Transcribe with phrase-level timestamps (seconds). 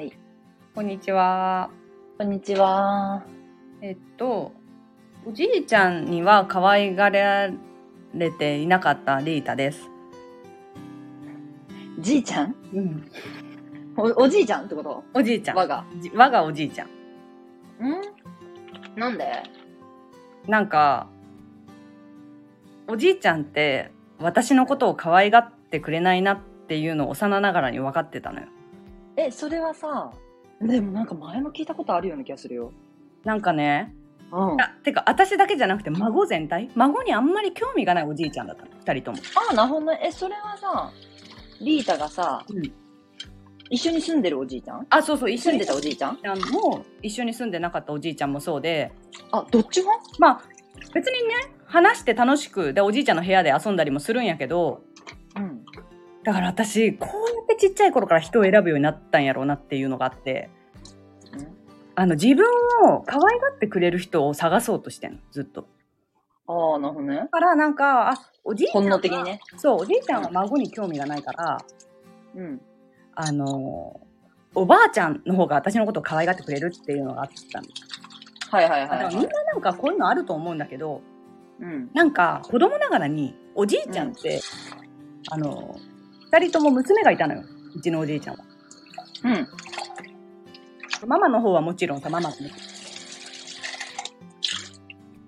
[0.00, 0.12] はい。
[0.74, 1.68] こんにちは。
[2.16, 3.22] こんにちは。
[3.82, 4.50] えっと、
[5.26, 7.50] おじいちゃんには可愛がら
[8.14, 9.90] れていなかったリータです。
[11.98, 12.54] じいちゃん？
[12.72, 13.10] うん。
[13.94, 15.04] お、おじいちゃんってこと？
[15.12, 15.56] おじいちゃん。
[15.58, 15.84] 我が。
[15.98, 16.88] じ我がおじいちゃん。
[16.88, 16.90] ん？
[18.98, 19.42] なんで？
[20.48, 21.08] なんか、
[22.88, 28.46] おじいちゃんって私のことを可愛がってくれないなっていうのを幼ながらに分かってたのよ。
[29.26, 30.12] え、それはさ、
[30.60, 32.72] でもなんか前も聞いたことあるような気がするよ。
[33.24, 33.94] なんかね、
[34.32, 34.60] うん。
[34.60, 36.70] ああてか私だけじゃなくて孫全体？
[36.74, 38.70] 孫にあんまり興味がないおじいちゃんだったの。
[38.78, 39.18] 二人とも。
[39.50, 40.00] あ、なるほどね。
[40.02, 40.90] え、それはさ、
[41.60, 42.72] リータがさ、うん
[43.72, 44.84] 一緒に住んでるおじいちゃん？
[44.90, 46.18] あ、そうそう、一緒に住んでたおじいちゃん？
[46.50, 48.90] も一緒に住んでなかったおじいちゃんもそうで、
[49.30, 49.92] あ、どっちも？
[50.18, 50.42] まあ
[50.92, 51.34] 別にね
[51.66, 54.82] 話して楽しくでおじいちゃんの部屋で遊んだりもするんやけど
[55.36, 55.59] うん。
[56.24, 60.50] だから私こうやってちっちゃい頃から人を選ぶようになったんやろうなっていうのがあって
[62.00, 62.46] あの自分
[62.84, 65.66] を可愛がってくれる人を探そうとしてんのずっと。
[66.46, 67.28] ああ、なるほどねだ。
[67.28, 69.40] からなんかあおじいちゃん本は能的にね。
[69.58, 71.58] そうおじいちゃんは孫に興味がないから
[72.34, 72.60] うん。
[73.14, 74.00] あの
[74.54, 77.66] おばあちゃんの方が私のことを可愛がってくれるっていうのがあったの。
[78.50, 81.02] はいはいだからはい、みんななんかこういうのあると思うんだけど
[81.60, 81.90] うん。
[81.92, 84.40] なんか子供ながらにおじいちゃんって、
[85.30, 85.76] あの
[86.32, 87.42] 二人とも娘がいたのよ。
[87.74, 88.44] うちのおじいちゃんは。
[89.24, 89.48] うん。
[91.08, 92.36] ママの方はもちろんさママね。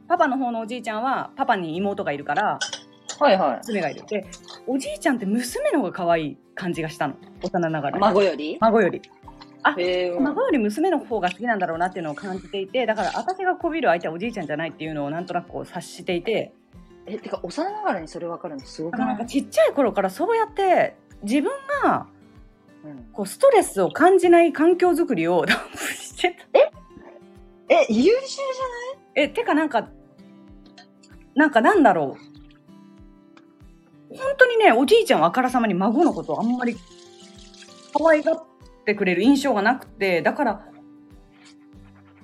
[0.07, 2.59] パパの方のおじいちゃんはパパに妹がいるから
[3.19, 4.05] はいは娘がいる。
[4.07, 4.27] で
[4.67, 7.15] おじいちゃんって娘の方が可愛い感じがしたの。
[7.43, 7.99] 幼ながら。
[7.99, 8.59] 孫より？
[8.61, 9.03] 孫より。
[9.79, 10.17] へえ。
[10.21, 16.53] 孫より娘の方が好きなんだろうなっていうのを感じていてだから私がこびる相手はおじいちゃんじゃないっていうのをなんとなくこう察していて
[17.07, 21.51] え、てか、幼ながらにそれ分かるのすごくなんかちっちゃい頃からそうやって自分
[21.83, 22.07] が
[22.85, 25.45] うんこうストレスを感じない環境づくりを
[25.95, 26.73] してた。
[27.69, 28.39] え、優秀じ
[29.15, 29.89] え、てかなんか、
[31.35, 32.17] なんかなんだろ
[34.11, 34.17] う。
[34.17, 36.77] 本当にね、おじいちゃんはあからさまに孫のことをあんまり
[37.95, 38.45] 可愛がっ
[38.85, 40.67] てくれる印象がなくて、だから、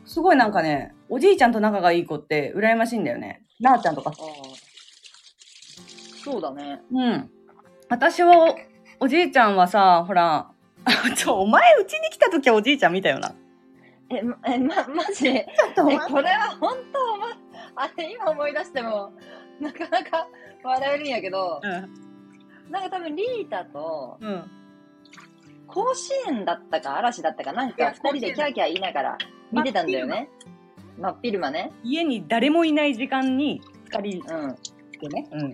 [0.05, 3.43] すごいなんかね、おじいちゃんと仲がいい子って羨ましいんだよね。
[3.61, 4.11] なあちゃんとか。
[4.11, 4.33] ゃない
[6.23, 6.81] そうだね。
[6.93, 7.31] うん。
[7.89, 8.55] 私は、
[9.01, 10.51] おじいちゃんはさ、ほら、
[11.17, 13.35] ちょ、お前うちに来た時はおじいちゃん見たよな。
[14.11, 15.25] え、ま、え、ま、マジ？
[15.25, 17.27] でちょっえ、これは本当、ま、
[17.77, 19.13] あれ、今思い出しても、
[19.61, 20.29] なかなか
[20.63, 22.71] 笑えるんやけど、うん。
[22.71, 24.51] なんか多分リータと、うん。
[25.67, 27.67] 甲子園だったか嵐だったかな？
[27.67, 29.19] んか二人でキャーキャー言いながら
[29.53, 30.29] 見てたんだよね。
[30.99, 31.73] 真っ昼間ね。
[31.85, 34.57] 家に誰もいない時間に二人うん。
[34.99, 35.29] でね。
[35.31, 35.53] うん。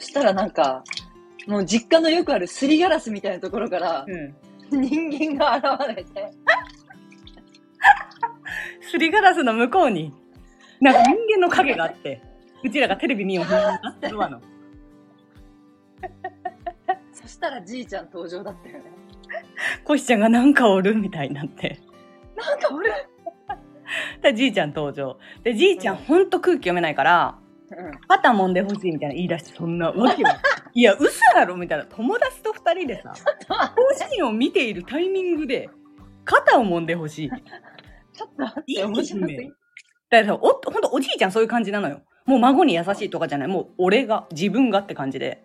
[0.00, 0.82] そしたらなんか、
[1.46, 4.34] もう実家のよくあるすりガラスみたいなところからうん。
[4.70, 6.30] 人間が現れて、
[8.88, 10.14] すりガラスの向こうに、
[10.80, 12.22] なんか人間の影があって、
[12.62, 14.40] うちらがテレビ見ようなってるわの。
[17.12, 18.84] そしたらじいちゃん登場だったよね。
[19.84, 21.80] コシちゃんがなんかおるみたいになって。
[22.36, 22.90] なんか俺、
[24.22, 25.18] で、じいちゃん登場。
[25.42, 27.39] で、じいちゃんほんと空気読めないから、
[27.70, 27.98] うん。
[28.08, 30.38] 肩揉んでほしいみたいな言い出して、そんなわけは。
[30.72, 31.84] いや、嘘やろみたいな。
[31.84, 33.12] 友達と二人でさ、
[33.48, 35.68] 甲子園を見ているタイミングで、
[36.24, 37.30] 肩を揉んでほしい。
[38.12, 38.74] ちょっと待って、い
[40.10, 42.02] だからさ、おほんとおじいちゃんそういう感じなのよ。
[42.26, 43.48] もう孫に優しいとかじゃない。
[43.48, 45.42] もう俺が、自分がって感じで。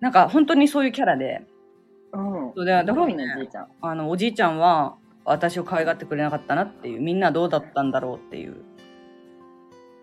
[0.00, 1.42] なんか本当にそういうキャラで。
[2.12, 2.48] うん。
[2.48, 2.52] うん。
[2.54, 3.68] そうだからねじいちゃん。
[3.82, 7.00] あの、おじいちゃんは私を可愛がってくれなかったなっていう。
[7.00, 8.64] みんなどうだったんだろうっていう。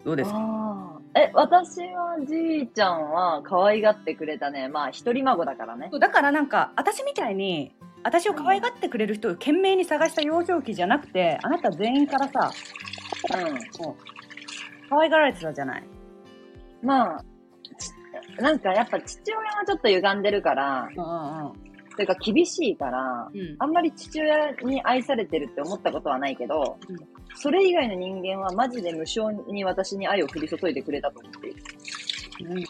[0.06, 1.02] どうですか？
[1.16, 4.68] え、私はじいちゃんは可愛がってくれたね。
[4.68, 5.90] まあ、一人孫だからね。
[6.00, 7.74] だからなんか、私みたいに、
[8.04, 12.52] 私を可愛がってくれる人を懸命に探した幼少期じゃなくて、あなた全員からさ、
[13.80, 13.96] もう
[14.90, 15.84] 可愛がられてたじゃない？
[16.84, 16.88] うん。
[16.88, 17.24] まあ、
[17.80, 17.92] ち
[18.42, 21.54] なんかやっぱ父親はちょっと歪んでるから、うんうん
[21.96, 23.56] というか厳しいから、うん。
[23.58, 26.98] あんまり父親に愛されてるって思ったことはないけど、うん
[27.36, 31.64] それ以外の人間はマジで無償に私に愛を降り注いでくれたと思っている。
[32.42, 32.64] うん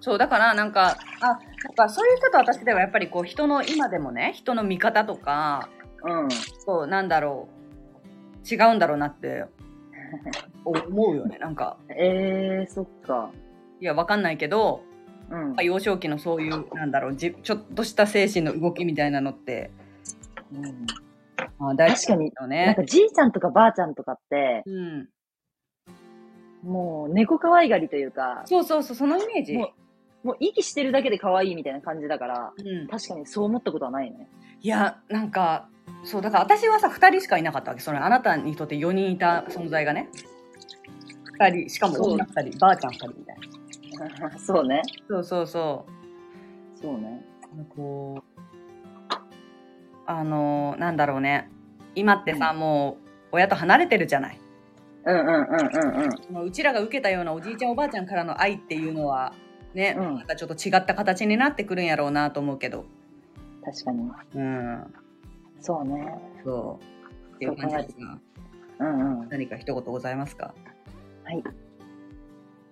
[0.00, 1.38] そうだからなんかあなん
[1.74, 5.70] かそういう人と私ではやっぱりこう人の今でもね人の見方とか
[6.02, 6.28] うん。
[6.66, 7.48] そうなんだろ
[8.44, 9.46] う違うんだろうなって
[10.64, 13.30] 思うよねなんかえー、そっか。
[13.80, 14.82] いやわかんないけど
[15.30, 15.56] うん。
[15.64, 19.70] 幼少期のそういうなんだろうじちょっとした精神の動きみたいなのって
[20.52, 20.86] うん
[21.36, 25.08] あ大事確かに、なんかじいちゃんとかばあちゃんとかって、うん
[26.62, 29.74] もう猫可愛がりというか、そうそうそうそのイメージも
[30.24, 32.88] もう息してるだけで可愛いみたいな感じだから、うん。
[32.88, 34.26] 確かにそう思ったことはないね。
[34.62, 35.68] いや、なんか、
[36.02, 37.82] そう、だから私はさ、二人しかいなかったわけ。
[37.82, 40.08] それ、あなたにとって4人いた存在がね。
[41.38, 43.36] 二人、しかも女二人、ばあちゃん二人みたい
[44.30, 44.38] な。
[44.40, 44.80] そうね。
[45.08, 45.84] そうそうそ
[46.80, 47.22] そうね。
[47.60, 47.64] う。
[47.76, 48.33] こう、
[50.06, 51.50] あの、なんだろうね。
[51.94, 54.40] 今ってさ、もう、親と離れてるじゃない。
[55.04, 56.44] うんうんうんうんうん。
[56.44, 59.32] うちらが受けたようなおじいちゃんおばあちゃんからの愛っていうのは、
[59.74, 62.84] ね、うんまたちょっと違った形になってくるんやろうなと思うけど。
[63.64, 64.10] 確かに。
[64.34, 64.94] うん。
[65.60, 66.14] そうね。
[66.44, 67.34] そう。
[67.36, 68.18] っていう感じですが、
[68.78, 69.28] うんうん。
[69.28, 70.54] 何か一言ございますか？
[71.24, 71.42] はい。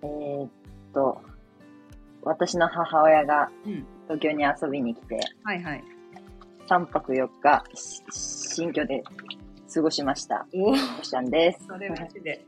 [0.01, 0.49] えー、っ
[0.93, 1.21] と、
[2.21, 3.85] 私の母親がうん。
[4.05, 5.83] 東京に遊びに来て、はいはい。
[6.67, 9.03] 3泊4日、し新居で
[9.73, 10.47] 過ごしました。
[10.53, 11.65] おしちゃんです。
[11.67, 12.45] それマジで。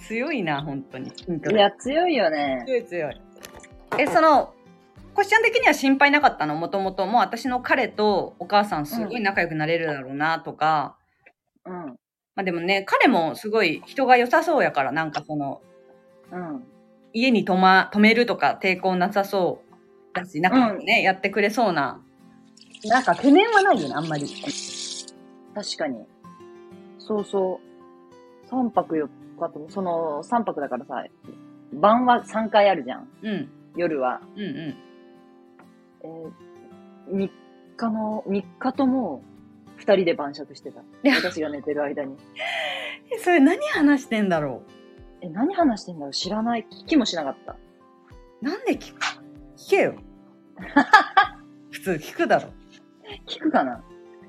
[0.00, 1.08] 強いな、本当に。
[1.08, 2.64] いや、強いよね。
[2.66, 3.20] 強い強い。
[3.98, 4.54] え、その、
[5.14, 6.56] こしちゃん的には心配なかったの？
[6.56, 7.06] もともと。
[7.06, 10.96] もう私の彼とお母さんすごい仲良くなれるだろうなとか。
[11.64, 11.72] うん。
[12.34, 15.62] まあでもね、彼もすごい人が良さそうやから、なんかその、
[16.32, 16.64] うん。
[17.12, 19.62] 家に泊ま、泊めるとか抵抗なさそ
[20.12, 22.00] うだし、仲良くね、やってくれそうな。
[22.88, 24.26] なんか懸念はないよね、あんまり。
[25.54, 26.04] 確かに。
[26.98, 27.60] そうそ
[28.50, 28.50] う。
[28.50, 29.08] 3泊4
[29.40, 31.04] 日と、その3泊だからさ、
[31.72, 33.08] 晩は3回あるじゃん。
[33.22, 33.48] うん。
[33.76, 34.20] 夜は。
[34.36, 34.76] うんうん。
[36.02, 37.30] えー、3
[37.76, 39.22] 日の、3日とも
[39.78, 40.82] 2人で晩酌してた。
[41.02, 42.16] や私が寝てる間に。
[43.14, 44.62] え、それ何話してんだろ
[45.20, 46.12] え、何話してんだろう？
[46.12, 46.66] 知らない。
[46.70, 47.52] 聞きもしなかった。
[47.52, 49.00] うなんで聞く？
[49.56, 49.94] 聞けよ。
[51.70, 52.50] 普通聞くだろ。
[53.26, 53.82] 聞くかな？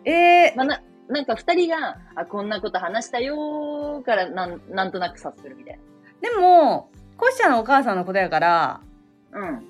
[0.05, 5.79] えー、まあ、な、なんか二人が、あ、こんなこと話したよーから、なん、なんとなく察するみたい
[6.21, 8.81] でも、コシちゃんのお母さんのことやから、
[9.31, 9.39] な。
[9.39, 9.65] うん。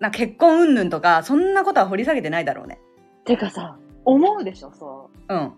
[0.00, 2.78] な結婚云々とか、そんなことは掘り下げてないだろうね。
[3.24, 5.34] てかさ、思うでしょ、そう。
[5.34, 5.52] うん。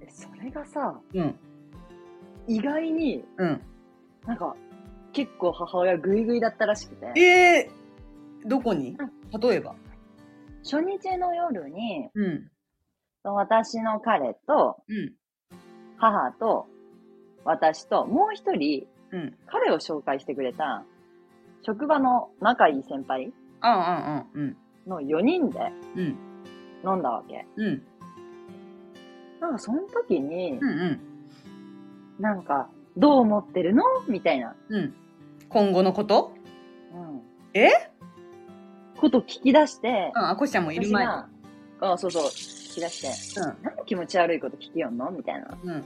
[0.00, 1.38] え、それがさ、うん。
[2.46, 3.60] 意外にうん。
[4.26, 4.56] なんか、
[5.12, 8.96] 結構母親グイグイだったらしくて、えー、どこに？
[9.40, 9.76] 例えば。
[10.64, 12.50] 初日の夜に、うん。
[13.22, 15.12] 私の彼と、うん。
[15.98, 16.66] 母と、
[17.44, 19.36] 私と、もう一人、うん。
[19.46, 20.84] 彼を紹介してくれた、
[21.62, 23.32] 職場の仲いい先輩
[24.86, 25.60] の4人で
[25.96, 26.16] うん。
[26.84, 27.46] 飲んだわけ。
[27.56, 27.82] うん。
[29.40, 31.00] なんかその時に、うん、うん。
[32.18, 33.82] なんか、どう思ってるの？
[34.08, 34.94] みたいな、うん。
[35.48, 36.32] 今後のこと？
[36.92, 37.22] うん。
[37.54, 37.70] え？
[39.04, 41.26] こと聞き出して、うん、あこしちゃんもいる前あ
[41.98, 43.62] そうそう、聞き出して、うん。
[43.62, 45.10] なんで気持ち悪いこと聞きよんの？
[45.10, 45.58] みたいな。
[45.62, 45.84] うん。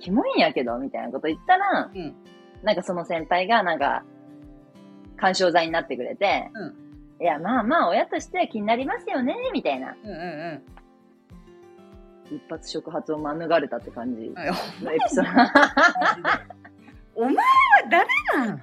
[0.00, 2.14] キモいんやけどみたいなこと言ったら、うん。
[2.62, 4.02] なんかその先輩が、なんか、
[5.16, 6.74] 干渉剤になってくれて、うん
[7.20, 9.94] いや、まあまあ、親としては気になりますよね、みたいな。
[10.02, 10.62] うん、う
[12.32, 14.34] ん、一発触発を免れたって感じうん。
[14.34, 14.42] の
[14.92, 15.30] エピソード。
[17.14, 17.42] お前は
[17.88, 18.60] 誰なん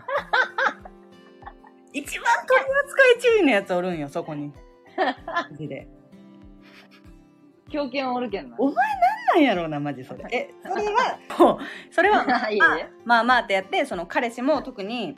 [1.94, 4.54] 一番取り扱い注意のやつおるんよ、そこに。
[4.98, 5.88] マジで。
[7.70, 8.56] 狂犬おるけんな。
[8.60, 10.26] おなんやろうな、マジそれ。
[10.32, 12.60] え、それは、 もうそれは、 まあえ。
[13.06, 15.18] まあまあってやって、その彼氏も特に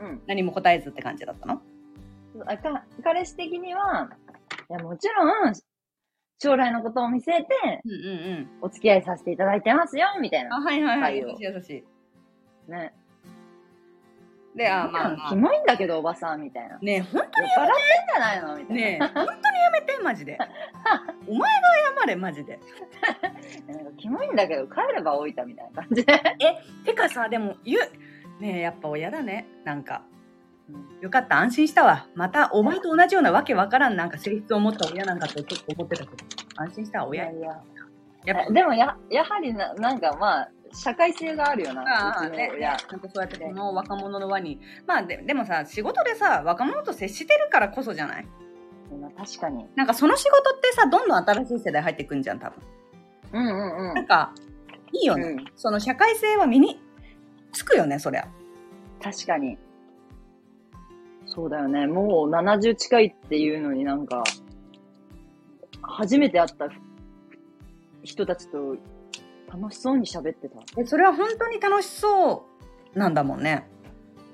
[0.00, 0.22] うん。
[0.26, 1.60] 何も答えずって感じだったの？
[2.46, 4.10] あか彼氏的には、
[4.70, 5.52] いや、もちろん、
[6.38, 8.48] 将来のことを見据えて、うんうんうん。
[8.62, 10.56] お付き合いさせていただいてますよ、みたいな。
[10.56, 11.22] あ、はいはいはい。
[11.22, 11.84] はい優しい優し
[12.68, 12.70] い。
[12.70, 12.94] ね。
[14.54, 15.36] で、あまあまキあ。
[15.36, 16.78] モいんだけど、おばさん、みたいな。
[16.78, 18.82] ねえ、ほん酔っ払ってんじゃないのみたいな。
[18.82, 20.38] ねえ、本当にやめて、マジで。
[21.28, 22.58] お前が謝れ、マジで。
[23.68, 26.20] なんかキモいんだけど、帰れば置いたみたいな感じで。
[26.84, 29.46] てかさ、でも、言う、ねえ、やっぱ親だね。
[29.64, 30.02] なんか。
[30.68, 32.06] うんよかった、安心したわ。
[32.14, 36.16] また、お前と同じようなわけわからん、なんか性質を持った親なんかとちょっと思ってたけど。
[36.56, 37.30] 安心したわ、親。
[37.30, 37.60] いやいや。
[38.26, 42.70] やっぱ、でもや、やはりな、なんかまあ、社会性があるよな、ねの親。
[42.70, 44.60] なんかそうやってこの若者の輪に。
[44.86, 48.26] まあで、でもさ、仕事でさ、若者と接してるからこそじゃない？
[49.00, 49.66] まあ確かに。
[49.76, 52.62] なんかその仕事ってさ、どんどん新しい世代入ってくんじゃん、多分。
[53.32, 53.94] うんうんうん。
[53.94, 54.32] なんか、
[54.92, 55.24] いいよね。
[55.28, 56.80] うん、その社会性は身に
[57.52, 58.28] つくよね、そりゃ。
[59.02, 59.58] 確かに。
[61.26, 61.86] そうだよね。
[61.86, 64.24] もう70近いっていうのになんか、
[65.82, 66.68] 初めて会った
[68.02, 68.76] 人たちと
[69.52, 70.58] 楽しそうに喋ってた。
[70.80, 72.46] え、それは本当に楽しそ
[72.94, 73.68] うなんだもんね。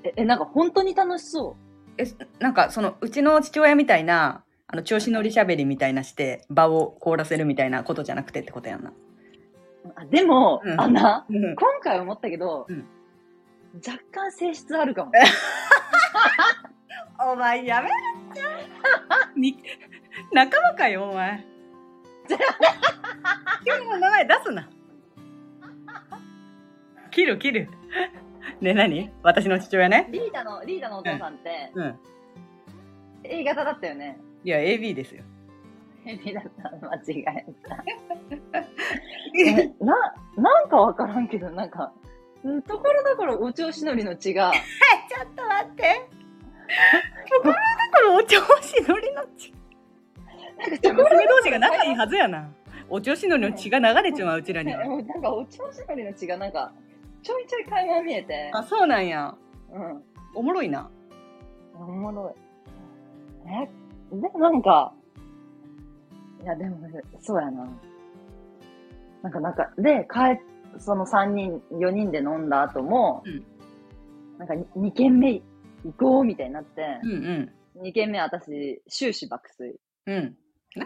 [0.05, 1.57] え、えなんか本当に楽しそ
[1.99, 2.05] え、
[2.39, 8.91] なんかその、うちの父親みたいな、あの、調子乗りしゃべりみたいなして、場を凍らせるみたいなことじゃなくてってことやんな。
[8.91, 8.95] う。
[9.95, 11.57] あでも、うんあんな、うん。
[11.57, 12.87] 今回思ったけど、うん
[13.87, 15.13] 若干性質あるかも。
[17.33, 17.95] お前やめろ
[18.31, 18.41] って。
[19.39, 19.63] に
[20.33, 21.45] 仲間かよ、お前。
[23.65, 24.69] 君の名前出すな。
[27.17, 27.69] 切る切る。
[28.61, 29.11] ね、何？
[29.23, 30.07] 私の父親ね。
[30.13, 31.99] リーダの、リーダのお父さんって、うん。
[33.25, 34.21] A 型だったよね。
[34.45, 35.25] いや、AB ですよ。
[36.05, 36.87] A だった。
[36.87, 37.85] 間違えた。
[39.35, 39.73] え？
[39.83, 41.91] な、なんかわからんけど、なんか、
[42.45, 44.53] うんところどころお調子乗りの血が、
[45.09, 45.83] ちょっと待って。
[47.33, 47.59] ところど
[47.95, 49.55] ころお調子乗りの血。
[50.59, 52.51] なんかところ娘同士が仲いいはずやな。
[52.91, 54.87] お調子乗りの血が流れちまう、うちらには。
[54.87, 56.73] なんかお調子乗りの血がなんか、
[57.27, 59.35] ちょいちょい垣間見えて、あ、そうなんや。
[59.73, 60.03] うん。
[60.37, 60.89] おもろいな。
[61.75, 62.33] おもろ
[63.45, 63.51] い。
[63.51, 63.69] え、
[64.15, 64.93] でもなんか、
[66.43, 66.77] いやでも、
[67.21, 67.67] そうやな。
[69.23, 73.45] なんかなんか、で、帰っ、その3人、4人で飲んだ後も、うん
[74.39, 75.43] なんか2軒目行
[75.99, 79.81] こうみたいになってう、ん2軒目私、終始爆睡。
[80.07, 80.15] うん。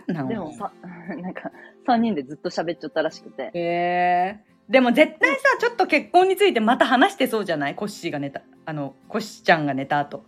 [0.08, 0.14] うん。
[0.14, 0.28] なんなん？
[0.28, 0.72] でもさ、
[1.20, 1.50] なんか、
[1.86, 7.74] 3人でずっと喋っちゃったらしくて、へえでも絶対さ、ちょっと結婚についてまた話してそうじゃない？
[7.74, 8.42] コッシーが寝た。
[8.66, 10.24] あの、コッシーちゃんが寝た後。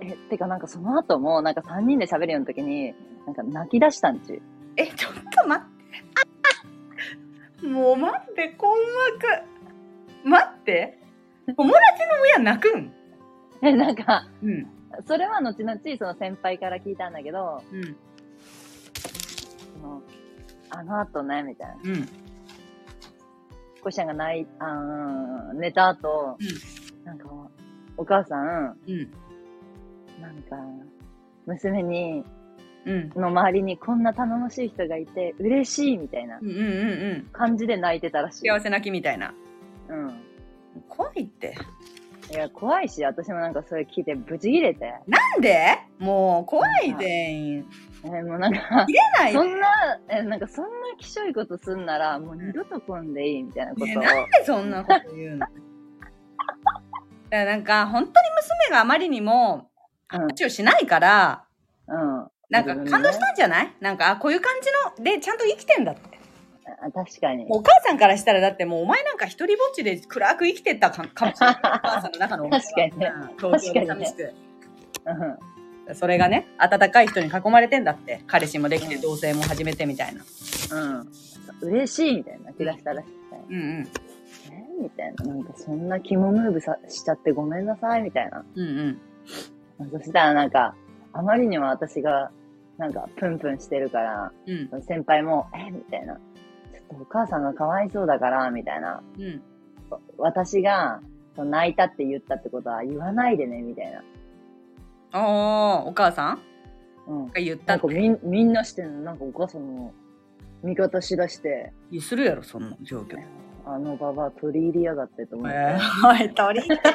[0.00, 2.94] え、てかなんかその後も、なんか3人で喋るような時に、
[3.26, 4.40] なんか泣き出したんち。
[4.76, 7.66] え、ちょっと待って。
[7.66, 8.78] もう待って、困惑。
[10.22, 11.00] 待って。
[11.46, 12.92] 友達の親泣くん？
[13.62, 14.68] え、なんか、うん。
[15.04, 17.96] それは後々その先輩から聞いたんだけど、うん。
[19.82, 20.00] その
[20.70, 21.74] あの後ね、みたいな。
[21.82, 22.08] うん。
[23.86, 26.36] コシャンが泣い、あー寝た後、
[27.04, 27.28] なんか、
[27.96, 29.12] お母さん、うん。
[30.20, 30.56] なんか、
[31.46, 32.24] 娘に、
[32.84, 33.10] うん。
[33.14, 36.64] の周りにこんな頼もしい人がいて、嬉しいみたいなうんうんうんう
[37.18, 37.28] ん。
[37.32, 38.48] 感じで泣いてたらしい。
[38.48, 39.32] 幸せ泣きみたいな。
[39.88, 40.20] うん。
[40.88, 41.54] 怖いって。
[42.32, 44.94] いや、怖いし、私もなんかそれ聞いてブチ切れて。
[45.06, 45.78] なんで？
[46.00, 47.66] もう怖い全員。
[48.06, 49.32] えーもうなんか、切れない。
[49.32, 49.66] そんな、
[50.08, 53.86] えなんかそんなきしょいことすんなら、もう二度と来んでいいみたいなことを。
[53.86, 55.46] ねなんでそんなこと言うの？
[57.30, 58.14] だなんか本当に
[58.68, 59.70] 娘があまりにも
[60.12, 60.20] うん。
[60.20, 61.44] 話をしないから、
[61.88, 62.28] うん。
[62.48, 63.74] なんか感動したんじゃない？
[63.80, 64.68] なんかあこういう感じ
[65.00, 66.16] のでちゃんと生きてんだって。
[66.82, 67.46] あ確かに。
[67.50, 71.56] お母さんからしたらだってもうお前なんか一人ぼっちで暗く生きてたかかもしれない。
[71.58, 72.44] お母さんの中の。
[72.44, 72.98] お前は確かに。
[72.98, 73.36] ねうん。
[73.58, 74.34] 東京で寂しく。
[75.06, 75.38] うん。
[75.94, 80.22] それがね温かい人に囲まれてんだって彼氏もできて同棲も始めてみたいな
[80.72, 81.08] うん。
[81.60, 83.16] 嬉しいみたいな泣き出したらしくて。
[83.50, 83.88] うんうん
[84.52, 85.24] えみたいな。
[85.24, 88.44] なんかそんな肝ムーブさしちゃってごめんなさいみたいな。
[88.54, 88.98] うんうん
[89.90, 90.74] そしたらなんか、
[91.12, 92.30] あまりにも私が、
[92.78, 96.14] なんか、プンプンしてるから、うん先輩も、えみたいな。
[96.14, 96.20] ちょ
[96.94, 99.02] っとお母さんがかわいそうだから、みたいな。
[99.18, 99.42] うん
[100.18, 101.00] 私が、
[101.36, 104.02] 泣いたって言ったってことは言わないでね、みたいな。
[105.18, 106.40] おーお母さん？
[107.08, 107.26] うん。
[107.28, 109.92] が言ったってなんかみんみんなしてんの、なんかお母さんの
[110.62, 113.16] 味方しだして、いやするやろそんな状況
[113.68, 115.56] あのババア取り入りやがってと思って。
[115.56, 116.88] えー、おい、鳥ってねえ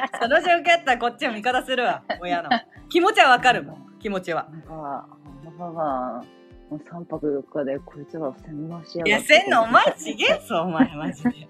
[0.00, 2.50] よその状況やったらこっちは味方するわ、親の。
[2.88, 4.48] 気持ちはわかるもん、気持ちは。
[4.50, 6.24] なんか、あのババア、
[6.70, 9.34] もう3泊4日でこいつら洗脳しやいや、がって。
[9.34, 11.48] せんのお前ちげえぞ、お前、マジで。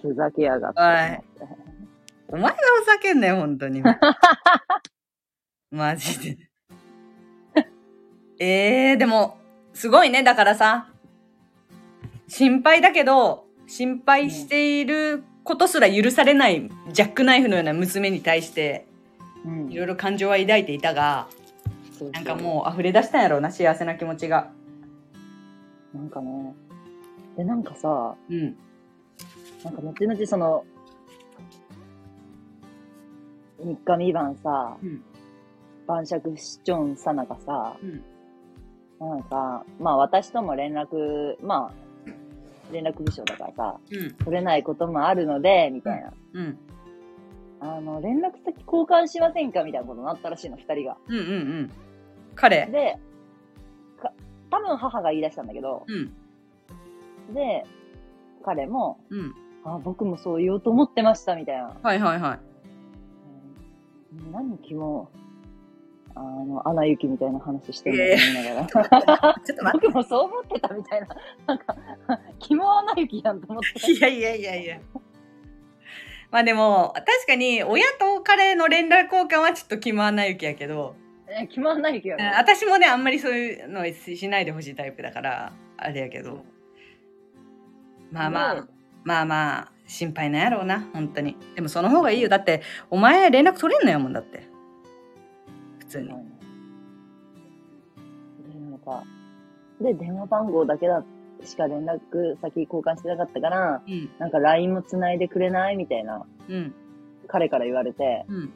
[0.00, 1.68] ふざけやがってと思って。
[2.28, 3.82] お前がふざけんなよ、本当に。
[5.70, 6.38] マジで。
[8.40, 9.38] えー、でも、
[9.74, 10.90] すごいね、だからさ、
[12.26, 18.86] 心配だけど、心配していることすら許されないジャックナイフのような娘に対して、
[19.44, 21.28] うんいろいろ感情は抱いていたが、
[21.90, 24.50] そうそうなんかもう溢れ出したんやろうな、幸せな気持ちが。
[25.94, 26.54] なんかね。
[27.36, 28.56] で、なんかさ、うん。
[29.64, 30.64] なんか後々その、
[33.60, 35.02] 3日三晩さ、うん
[35.88, 38.04] 晩酌しちょんさながさ、うん。
[39.00, 41.72] なんか、まあ私とも連絡、まあ、
[42.70, 44.12] 連絡部署だからさ、うん。
[44.12, 46.12] 取れないこともあるので、みたいな。
[46.34, 46.58] うん。
[47.60, 50.96] あの、連絡先交換しませんかみたいなことになったらしいの、二人が。
[51.08, 51.30] うんうんう
[51.62, 51.70] ん。
[52.34, 52.66] 彼？
[52.66, 52.98] で、
[54.00, 54.12] か
[54.50, 57.34] 多分母が言い出したんだけど、うん。
[57.34, 57.64] で、
[58.44, 59.34] 彼も、うん。
[59.64, 61.74] あ、僕もそう言おうと思ってました、みたいな。
[61.82, 62.40] はいはいはい。
[64.22, 65.10] うん何気も、
[66.18, 69.34] あの、アナ雪みたいな話してるのと思いながら。
[69.44, 71.06] ちょっと待僕もそう思ってたみたいな。
[71.46, 71.76] なんか、
[72.38, 73.80] 肝アナ雪やんと思って。
[73.80, 73.92] って。
[73.92, 74.78] いやいやいやいや。
[76.30, 80.96] まあでも、確かに、親と彼の連絡交換はちょっと気まわない雪やけど、
[81.30, 82.24] え、肝アナ雪やろ？
[82.38, 86.44] 私もね、あんまりそういうのしないでほしいタイプだから、あれやけど。
[88.10, 88.66] まあまあ、
[89.04, 91.36] まあまあ、心配なんやろうな、本当に。
[91.54, 92.28] でもその方がいいよ。
[92.28, 94.47] だって、お前連絡取れんのやもんだって。
[95.88, 96.08] 通に。
[96.08, 96.14] で、
[98.70, 99.04] なんか、
[99.80, 101.04] で、電話番号だけだ
[101.44, 104.10] しか連絡先交換してなかったから、うん。
[104.18, 106.74] なんか LINE も繋いでくれないみたいな、うん。
[107.26, 108.40] 彼から言われて、うん。
[108.40, 108.52] なんか、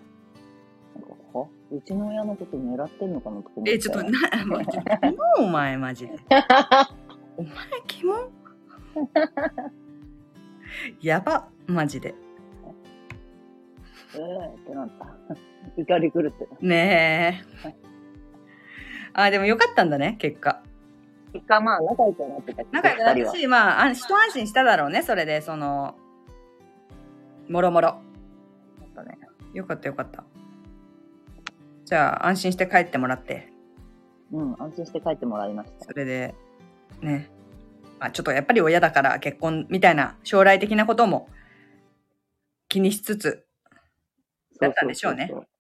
[1.39, 1.47] は？
[1.71, 3.73] うちの親のこと狙ってんのかなとか思って。
[3.73, 4.11] え、ちょっと、な、
[4.47, 4.77] もう、キ
[5.39, 6.15] モお前、マジで。
[7.37, 7.53] お前、
[7.87, 8.15] キモ
[11.01, 12.15] やば、マジで。
[14.15, 15.07] えーってなった。
[15.77, 16.49] 怒り狂って。
[16.61, 17.75] ねえ。
[19.15, 20.63] あ、でもよかったんだね、結果。
[21.33, 25.97] 結果まあ仲良くなってた仲良くなったし、まあ、あ一安心しただろうね、それで、その、
[27.49, 28.01] もろもろ。
[29.05, 29.19] ね。
[29.55, 30.25] よかったよかった。
[31.85, 33.49] じゃあ、安心して帰ってもらって、
[34.33, 35.93] うん、安心して帰ってもらいましたそ。
[35.93, 36.35] れで、
[37.01, 37.31] ね。
[37.99, 41.29] まあ、ちょっとやっぱり親だから結婚みたいな将来的なことも
[42.69, 43.47] 気にしつつ、
[44.61, 45.52] だったんでしょうねそそそうそう。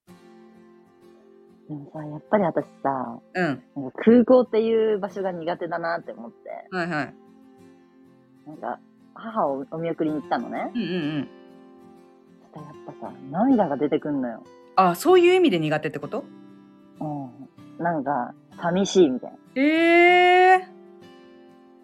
[1.72, 3.62] でもさ、やっぱり私さ、うん。
[3.76, 7.14] なんか空港っていう場所が苦手だなって思って、はいはい。
[8.46, 8.78] なんか、
[9.14, 10.70] 母をお見送りに行ったのね。
[10.74, 11.28] うんうんうん。
[12.42, 14.42] そしたらやっぱさ、涙が出てくんのよ。
[14.76, 16.24] あ、そういう意味で苦手ってこと？
[17.00, 17.82] うん。
[17.82, 19.36] なんか、寂しいみたいな。
[19.54, 19.62] え
[20.58, 20.68] え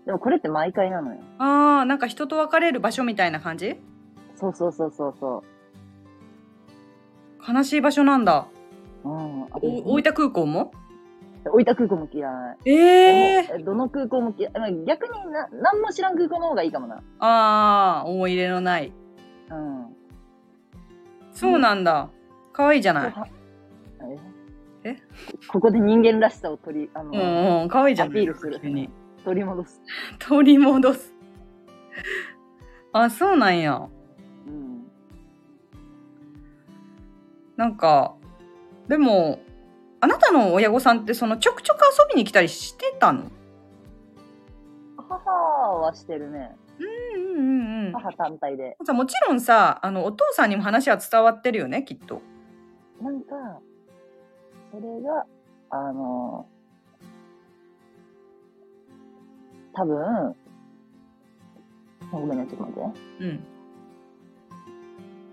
[0.05, 1.21] でもこれって毎回なのよ。
[1.39, 3.81] ああ、なんか人と別れる場所みたいな感じ？
[4.37, 5.45] そうそうそうそうそ
[7.47, 8.47] 悲しい場所なんだ。
[9.05, 9.09] う。
[9.09, 9.43] うん。
[9.51, 10.73] 大分空港も？
[11.45, 12.33] 大分空港も嫌い。
[12.71, 14.53] ええでもどの空港も嫌い？
[14.53, 17.03] まあ逆にな、何も知らん空港の方がいいかもな。
[17.21, 18.93] ああ、思い入れのない。
[19.51, 19.87] うん。
[21.33, 22.11] そうなんだ。
[22.53, 23.11] 可愛いじゃない？
[23.13, 23.29] は
[24.85, 24.91] え？
[24.91, 24.97] え
[25.49, 28.09] ここで人間らしさを取り、あの、うんうん、可愛いじゃん。
[28.09, 28.61] アピールする。
[29.25, 29.81] 取り戻す。
[30.19, 31.15] 取り戻す。
[32.93, 33.89] あ、そうなんや。
[34.47, 34.87] うん。
[37.57, 38.15] なんか、
[38.89, 39.41] でも、
[40.01, 43.31] あなたの親御さんってそのちょくちょく遊びに来たりしてたの？
[44.97, 46.57] 母はしてるね。
[46.79, 47.93] うんうんうんうん。
[47.93, 48.77] 母単体で。
[48.85, 52.23] さもちろんさ、あの、お父さんにも話は伝わってるよね、きっと。
[53.01, 53.61] なんか、
[54.73, 55.27] それが、
[55.71, 56.47] あの、
[59.73, 60.37] 多分、
[62.13, 62.95] ごめんね、ちょっと待ってね。
[63.21, 63.47] うん。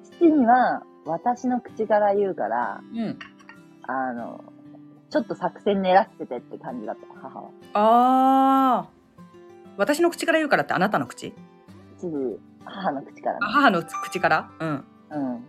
[0.03, 3.19] 父には、私の口から言うから、うん。
[3.88, 4.43] あの、
[5.10, 7.50] ちょっと作戦練らせててって感じだった、母は。
[7.74, 8.89] ああ。
[9.78, 11.34] 私の口から言うからってあなたの口？
[12.00, 13.39] 父、母の口からね。
[13.43, 14.52] あ母の口から？
[14.60, 14.84] うん。
[15.12, 15.36] うん。
[15.38, 15.39] っ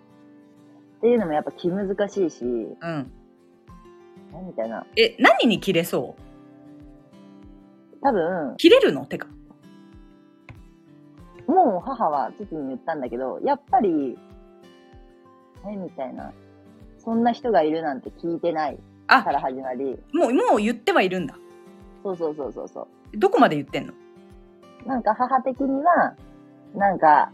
[1.00, 3.12] ていうのもやっぱ気難しいし、うん。
[4.34, 4.84] えみたいな。
[4.96, 6.22] え、何に切れそう？
[8.02, 9.06] 多分、切れるの？
[9.06, 9.28] てか。
[11.46, 14.18] もう母は父に言ったんだけど、やっぱり、
[15.64, 16.32] えみたいな。
[17.06, 21.36] そんな人がいるなんて聞いてないかあ、ら始まり、もう、もう言ってはいるんだ。
[22.02, 23.94] そうそうそうそうそどこまで言ってんの？
[24.84, 24.88] う。
[24.88, 26.14] なんか母的には、
[26.74, 27.30] なんか、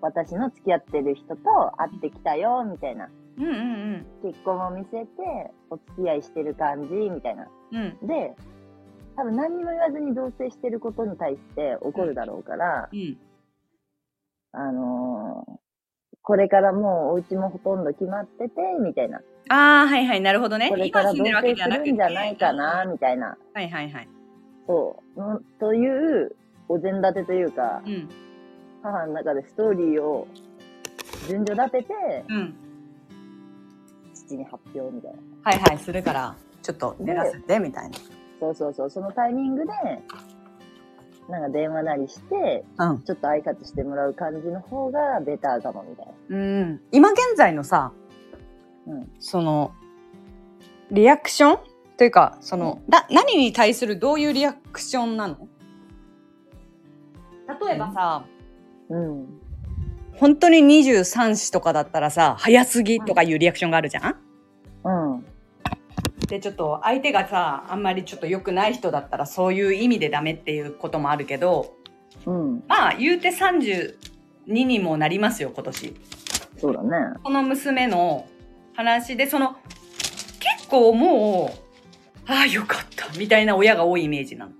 [0.00, 3.08] 私の付き合ってる人と会ってきたよ、みたいな。
[3.38, 5.06] うんうん結婚を見せて、
[5.70, 7.48] お付き合いしてる感じ、みたいな。
[7.72, 7.98] うん。
[8.00, 8.06] うん。
[8.06, 8.34] で、
[9.16, 13.18] 多分何にも言わずに同棲してることに対して怒るだろうから、うん。
[14.52, 15.65] あのー
[16.26, 19.20] これからもうお家もほとんど決まってて、みたいな。
[19.48, 20.68] ああ、はいはい、なるほどね。
[20.70, 21.90] これから同棲すじゃなくて。
[21.90, 23.38] るんじゃないかな、みたいな。
[23.54, 24.08] はいはいはい。
[24.66, 25.20] そう。
[25.20, 26.34] のという、
[26.68, 28.08] お膳立てというか、うん。
[28.82, 30.26] 母の中でストーリーを
[31.28, 31.94] 順序立てて、
[32.28, 32.54] うん。
[34.12, 35.18] 父に発表みたいな。
[35.44, 37.90] はいはい、するから、ちょっと出らせて、みたい
[38.40, 38.90] そうそうそう。
[38.90, 39.72] そのタイミングで、
[41.28, 42.90] なんか電話なりして、な。
[42.90, 43.02] うん。
[43.02, 46.12] ちょっと挨拶してもらう感じの方がベターかも、みたいな。
[46.36, 46.80] うん。
[46.92, 47.92] 今現在のさ、
[48.86, 49.10] うん。
[49.18, 49.72] その、
[50.90, 51.58] リアクション？
[51.96, 55.48] というか、その、な、何に対するどういうリアクションなの？
[57.66, 58.24] 例えばさ、
[58.88, 59.40] うん。
[60.14, 64.14] 本当に23子とかだったらさ、早すぎとかいうリアクションがあるじゃんうん？
[66.26, 71.74] で、ちょっと相手がさ、あんまりちょっと良くない人だったらそういう意味でダメっていうこともあるけど、
[72.24, 72.64] うん。
[72.66, 73.94] まあ言うて32
[74.46, 75.94] にもなりますよ、今年。
[76.58, 76.90] そうだね。
[77.22, 78.26] この娘の
[78.74, 79.56] 話で、その、
[80.40, 84.52] 結構もう、ああ、よかった、みたいな親が多いイメージなの。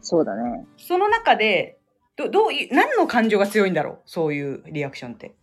[0.00, 0.66] そうだね。
[0.76, 1.78] その中で、
[2.16, 5.34] どどういう、何の感情が強いんだろうそういうリアクションって。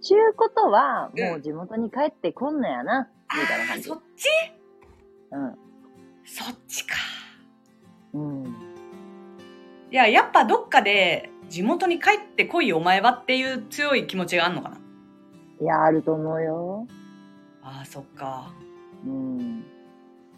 [0.00, 3.88] ちゅうことは、うんもう地元に帰ってこんのやな、みたいな感じ。
[3.88, 4.26] そっち？
[5.32, 5.54] うん。
[6.24, 6.94] そっちか。
[8.14, 8.44] うん。
[9.90, 14.78] いや、やっぱどっかで地元に帰ってこいお前はっていう強い気持ちがあんのかな？
[15.60, 16.86] いや、あると思うよ。
[17.62, 18.52] ああそっか
[19.04, 19.64] うん。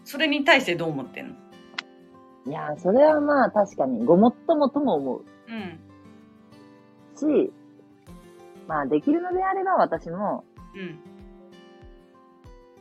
[0.03, 1.35] それに対してどう思ってんの？
[2.47, 5.79] いや、それはまあ確かにごもっともとも思ううん
[7.15, 7.51] し、
[8.67, 10.43] まあできるのであれば私も
[10.75, 10.99] うん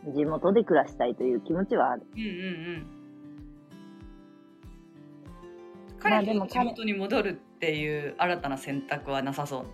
[0.07, 2.03] 地元で暮らしたいという気持ちはある。
[2.15, 2.31] うんうんう
[2.79, 2.87] ん
[6.03, 9.67] まあ彼の地でも彼元に戻るっていう新たな選択はなさそう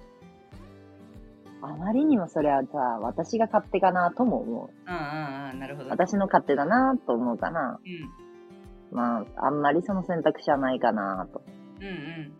[1.62, 5.84] あまりにもそれはさ、私が勝手かなとも思うんうんうんなるほう。
[5.84, 7.80] ど私の勝手だなと思うかな。
[7.84, 11.42] うんまあ、あんまりその選択肢はないかなと。
[11.80, 12.32] うんうん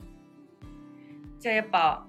[1.38, 2.07] じゃあやっぱ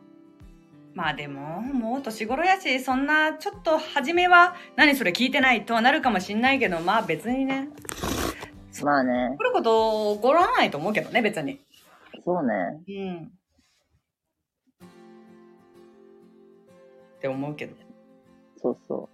[0.97, 7.69] まあでももう年頃やしそんなちょっと初めは何それ聞いてないとはなるかもしんないけどまあ別にね
[8.83, 11.59] まあね、来ること起こらないと思うけどね別に
[12.23, 12.81] そうね。
[12.87, 13.31] うん
[17.17, 17.75] って思うけど
[18.61, 19.09] そうそ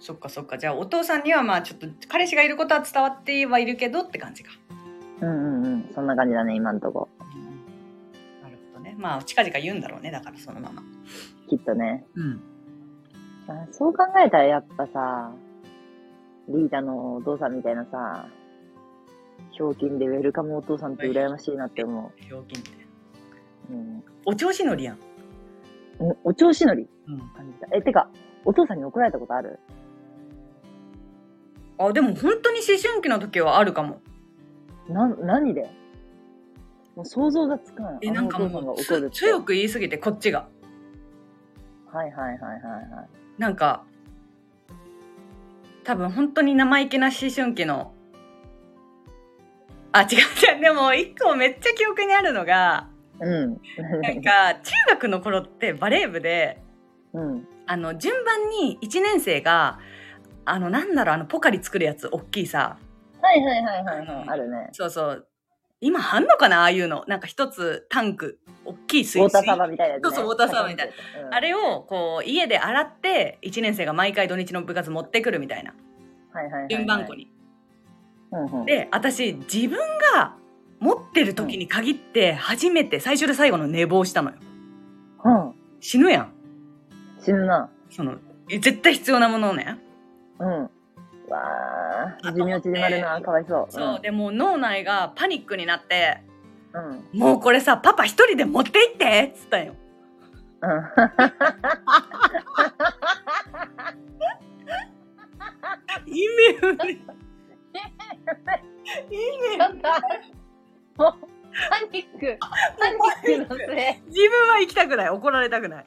[0.00, 4.52] そっかそっかじゃあお父さんにはまあちょっと彼氏がいることは伝わってはいるけどって感じか、
[5.20, 5.26] う。
[5.26, 5.90] うんうんうん。
[5.94, 7.08] そんな感じだね、今んとこ。
[8.96, 10.82] まあ近々言うんだろうねだからそのまま。
[11.48, 12.04] きっとね。
[12.14, 12.40] うん。
[13.48, 15.32] あそう考えたらやっぱさ、
[16.48, 18.28] リーダのお父さんみたいなさ、
[19.50, 22.70] ひょうきんでウェルカムお父さんって羨ましいなって思ひょうきんって。
[23.70, 23.74] う。
[23.74, 24.04] うん。
[24.24, 24.98] お調子乗りやん、
[25.98, 26.88] おお調子乗り。
[27.08, 27.68] うん、感じた。
[27.76, 28.10] え、てか、
[28.44, 29.58] お父さんに怒られたことある？
[31.78, 34.00] あでも本当に思春期の時はあるかも。
[34.88, 35.70] な、何で？
[36.96, 37.98] もう想像がつかん。
[38.00, 40.48] えなんかもう強く言いすぎてこっちが
[41.92, 43.08] はいはいはいはいはい。
[43.38, 43.84] なんか
[45.84, 47.92] 多分本当に生意気な思春期の
[49.92, 50.08] あ違う
[50.54, 52.88] 違うでも一個めっちゃ記憶にあるのが
[53.20, 53.60] うん。
[54.02, 56.62] なんか中学の頃ってバレー部で
[57.12, 57.46] うん。
[57.66, 59.80] あの順番に1年生が
[60.46, 62.78] あのなんだろうあのポカリ作るやつ大きいさ
[63.20, 64.68] はいはいはいはい、あるね。
[64.72, 65.28] そうそう
[65.80, 70.00] 今あんのかなああいうのなんか一つタンク大きい水ウォーターサーバーみたいなね。
[70.02, 70.92] そうそうウォーターサーバーみたいな。
[71.26, 75.74] うんあれをこう家で洗って1年生が毎回土日の部活持ってくるみたいな
[76.32, 77.30] はいはいはいはい、順番こに。
[78.32, 78.64] うんうん。
[78.64, 79.78] で私自分
[80.14, 80.34] が
[80.80, 84.36] 持ってる時に限って初めて最初で最後の寝坊したのよ
[85.24, 85.54] うん。
[85.80, 86.32] 死ぬやん
[87.20, 87.70] 死ぬな。
[87.90, 88.16] その
[88.50, 89.78] え絶対必要なものをね
[90.38, 90.70] うん。
[91.28, 93.72] わあ、あ寿命縮まるな、かわいそう。
[93.72, 96.22] そうでもう脳内がパニックになって
[96.72, 96.82] うん。
[97.12, 97.18] うん。
[97.18, 99.74] もうこれさパパ一人で持って行ってっつったんよ。
[100.62, 100.70] うん。
[106.06, 106.84] 意味不明
[109.10, 109.68] 意味ちょっ
[110.96, 111.14] と、もう、
[111.70, 112.48] パニック、パ
[113.30, 114.02] ニックのせい。
[114.08, 115.10] 自分は行きたくない。
[115.10, 115.86] 怒られたくない。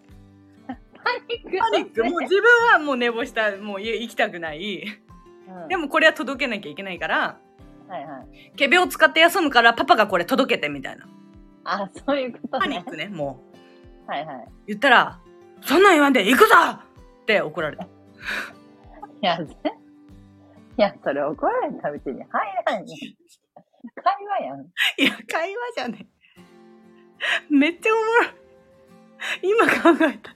[0.67, 0.75] パ
[1.27, 2.03] ニックパニック。
[2.03, 4.85] もう自分はもう寝坊したもう家行きたくない
[5.49, 7.37] うんでもこれは届けなきゃいけないから
[7.87, 8.51] はいはい。
[8.55, 11.07] ケベを使って休むからパパがこれ届けてみたいな
[11.63, 12.83] あ、そういうことねパニッ。
[12.83, 13.43] クねも
[14.07, 14.47] うはいはい。
[14.67, 15.19] 言ったら
[15.61, 16.55] 「そんなん言わんで行くぞ!」
[17.23, 17.87] って怒られたい
[19.21, 19.55] や、ぜ
[20.77, 22.85] いや、それ怒られたうちに入らんやん。
[22.85, 24.61] 会話やん。
[24.61, 24.65] い
[25.05, 26.07] や会話じゃね
[27.51, 28.27] えめっちゃおもろい
[29.43, 30.35] 今考えた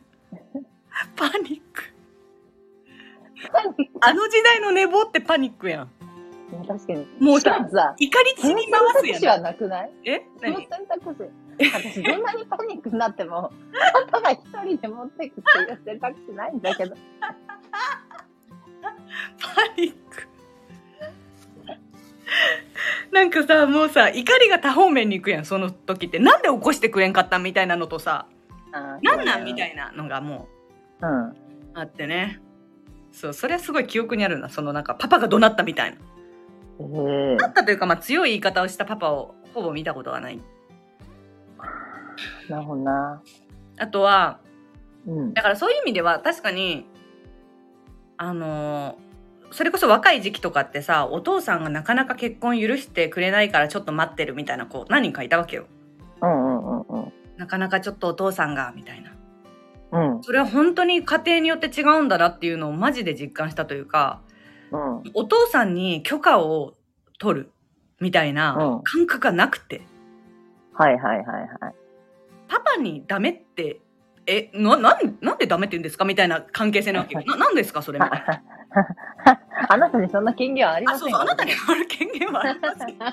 [1.15, 1.92] パニック。
[4.01, 5.89] あの時代の寝坊ってパニックやん
[6.67, 7.08] 確かに。
[7.19, 7.58] もうさ、
[7.97, 9.91] 怒り散り回す択肢はやんなくない？
[10.06, 10.23] え？
[10.39, 11.43] その何選択肢。
[11.71, 13.51] 私、どんなにパニックになっても、
[14.12, 16.95] パパが一人で持ってくっていう選択肢ないんだけど。
[19.39, 20.27] パニック
[23.12, 28.25] なんかさもうさ怒りが多方面に行くやんその時ってなんで起こしてくれんかったんみたいなのとさ
[28.71, 30.47] なんなんみたいいなのがも
[30.99, 31.10] な。
[31.10, 31.29] うん。
[31.29, 31.36] う
[31.75, 32.41] あってね
[33.13, 35.97] そうそれはすごい記憶にあるなそのなんかパパが怒鳴ったみたいな
[36.80, 40.41] ええ怒ったというか、まあ、強い言い方をしたパパをほぼ見たことがない
[42.49, 43.21] なるほどな。
[43.78, 44.39] あとは
[45.08, 45.34] うん。
[45.34, 46.86] だからそういう意味では確かに
[48.17, 49.04] あのー
[49.52, 55.67] それこそ若い時期とかってさお父さんがなかなか結婚許してくれないからちょっと待ってるみたいな子何人かいたわけよ
[56.23, 57.13] うんうんうんうん。
[57.38, 59.12] なかなかちょっとお父さんがみたいな
[59.93, 60.23] うん。
[60.23, 64.21] それは本当に家庭によって違うんだなっていうのをマジで実感したというか
[64.71, 65.03] うん。
[65.13, 66.73] お父さんに許可を
[67.19, 67.51] 取る
[67.99, 68.84] みたいなうん。
[68.84, 69.82] 感覚がなくて、
[70.73, 71.75] はいはいはいはい。
[72.47, 73.79] パパにダメって
[74.25, 77.23] えななんなんでダメって言うんですかみたいな関係性なわけよ。
[77.27, 78.41] ななんですかそれみたいな
[79.69, 81.21] あなたにそんな権限はありまあせんそうそう。
[81.21, 82.97] あなたにある権限はありません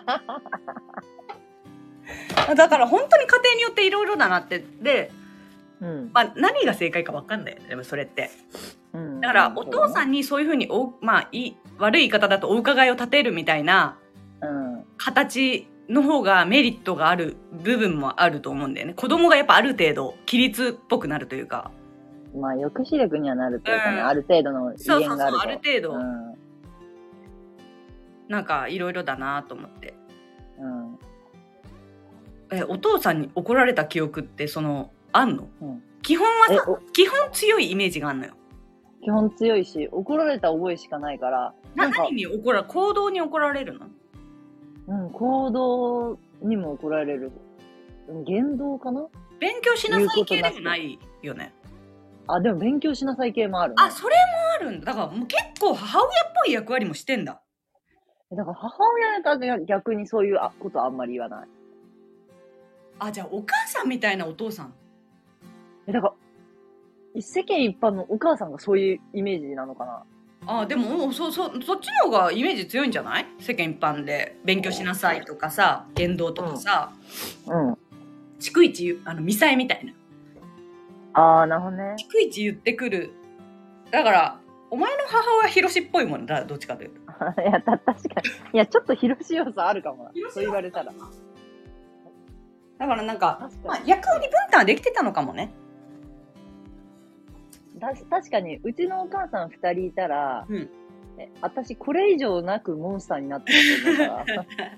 [2.56, 4.64] だから本当に家庭によっていろいろだなって。
[4.80, 5.12] で、
[5.80, 6.10] うん。
[6.12, 8.30] まあ、何が正解か分かんないよねでもそれって
[9.20, 10.08] だから、お父さん。
[10.08, 13.98] んにそういうふうにお、まあ、いい、悪い言い方だとお伺いを立てるみたいな
[14.42, 14.84] うん。
[14.96, 18.94] 形の方がメリットがある部分もあると思うんだよね。
[18.94, 21.70] 子供がやっぱある程度、規律っぽくなるというか。
[22.34, 25.28] まあ、抑止力にはなるというかね、うんある程度の威そうそうそう。
[25.36, 26.34] ある程度、うん。
[28.28, 29.94] なんかいろいろだなと思って。
[30.58, 30.98] うん。
[32.52, 38.32] え、お父さんに怒られた記憶って、その、あんの、うん基本はえ、さ、お基本強いイメージがあんのよ。
[39.02, 43.86] 基本強いし、怒られた覚えしかないから、ななんか何に怒ら行動に怒られるの？
[44.88, 47.32] うん、行動にも怒られる。
[48.08, 49.06] うん言動かな？
[49.38, 51.52] 勉強しなさい系でもないよね。
[52.26, 53.76] あ、でも勉強しなさい系もあるね。
[53.78, 54.14] あ、それ
[54.60, 54.86] もあるんだ。
[54.86, 56.10] だからもう結構母親っ
[56.44, 57.42] ぽい役割もしてんだ。
[58.32, 61.48] だから母親が逆にそういうあことあんまり言わない。
[62.98, 64.74] あ、じゃあお母さんみたいなお父さん。
[65.86, 66.14] え、だか
[67.14, 70.60] ら、世間一般のお母さんがそういうイメージなのかな？
[70.60, 73.26] あ、でも、そうそう、そっちの方がイメージ強いんじゃない？
[73.38, 76.92] 世間一般で勉強しなさいとかさ、言動とかさ、
[77.46, 77.72] うん。
[78.38, 79.92] 逐一言う、あの、ミサイみたいな。
[81.12, 81.96] あー、なるほどね。
[81.98, 83.12] 逐一言ってくる。
[83.90, 84.40] だから、
[84.70, 87.00] お前の母親ヒロシっぽいもんだ、どっちかというと。
[87.42, 88.28] いや、た、確かに。
[88.54, 90.92] いや、ちょっと広し要素あるかもなそう言われたら。
[92.78, 93.80] だからなんか、まあ。
[93.84, 95.52] 役割分担はできてたのかもね。
[97.80, 100.70] た確かに、うちのお母さん二人いたら、うん
[101.18, 104.72] え私これ以上なくモンスターになってたと思うから。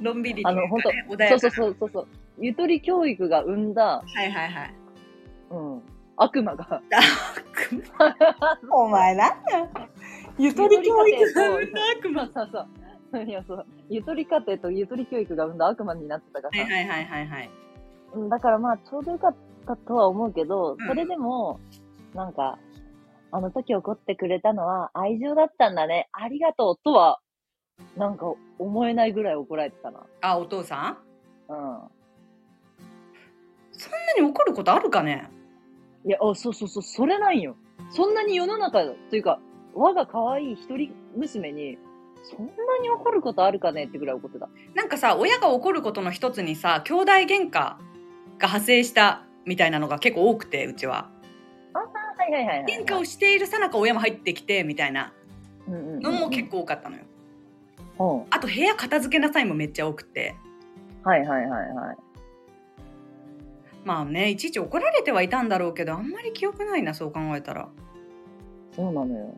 [0.00, 2.06] のんびりあの、本当やかそうそうそうそうそう。
[2.38, 4.74] ゆとり教育が生んだ、はいはいはい。
[5.50, 5.82] うん、
[6.16, 6.82] 悪魔が。
[8.70, 9.68] お前なんだよ。
[10.38, 12.26] ゆとり教育が生んだ悪魔。
[12.32, 12.66] そう
[13.12, 13.24] そう。
[13.24, 13.66] いや、そう。
[13.90, 16.72] ゆとり家庭とゆとり教育が生んだ悪魔になってたからさ。
[16.72, 17.50] はいはいはいはいはい。
[18.14, 21.60] うんだからまあ、ちょうどよかったとは思うけど、うんそれでも、
[22.14, 22.58] なんか、
[23.32, 26.08] あの時怒ってくれたのは愛情だったんだね。
[26.12, 27.20] ありがとうとは、
[27.96, 30.00] なんか思えないぐらい怒られてたな。
[30.20, 30.96] あ、お父さ
[31.48, 31.52] ん？
[31.52, 31.78] うん。
[33.72, 35.30] そんなに怒ることあるかね？
[36.04, 37.56] いや、あ、そうそうそう、それないよ。
[37.90, 39.38] そんなに世の中、というか、
[39.74, 41.78] 我が可愛い一人娘に、
[42.22, 44.48] そんなに怒ることあるかねってぐらい怒ってた。
[44.74, 47.76] なんかさ、親が怒ることの一つにさ、兄弟喧嘩
[48.38, 51.10] が発生したみたいなのが結構多くて、うちは。
[51.74, 51.84] あは
[52.28, 52.78] いはいはい、はい。
[52.80, 55.12] 喧嘩をしているさなか親も入ってきてみたいな
[55.68, 57.04] のも結構多かったのよ。
[58.00, 58.26] 構。
[58.30, 60.34] あと部屋片付けなさいもめっちゃ多くて。
[61.04, 61.96] はいはいはいはい。
[63.84, 67.68] まあね、いちいち怒られてはいたんだろうけど、あんまり記憶ないな、そう考えたら。
[68.74, 69.34] そうなのよ。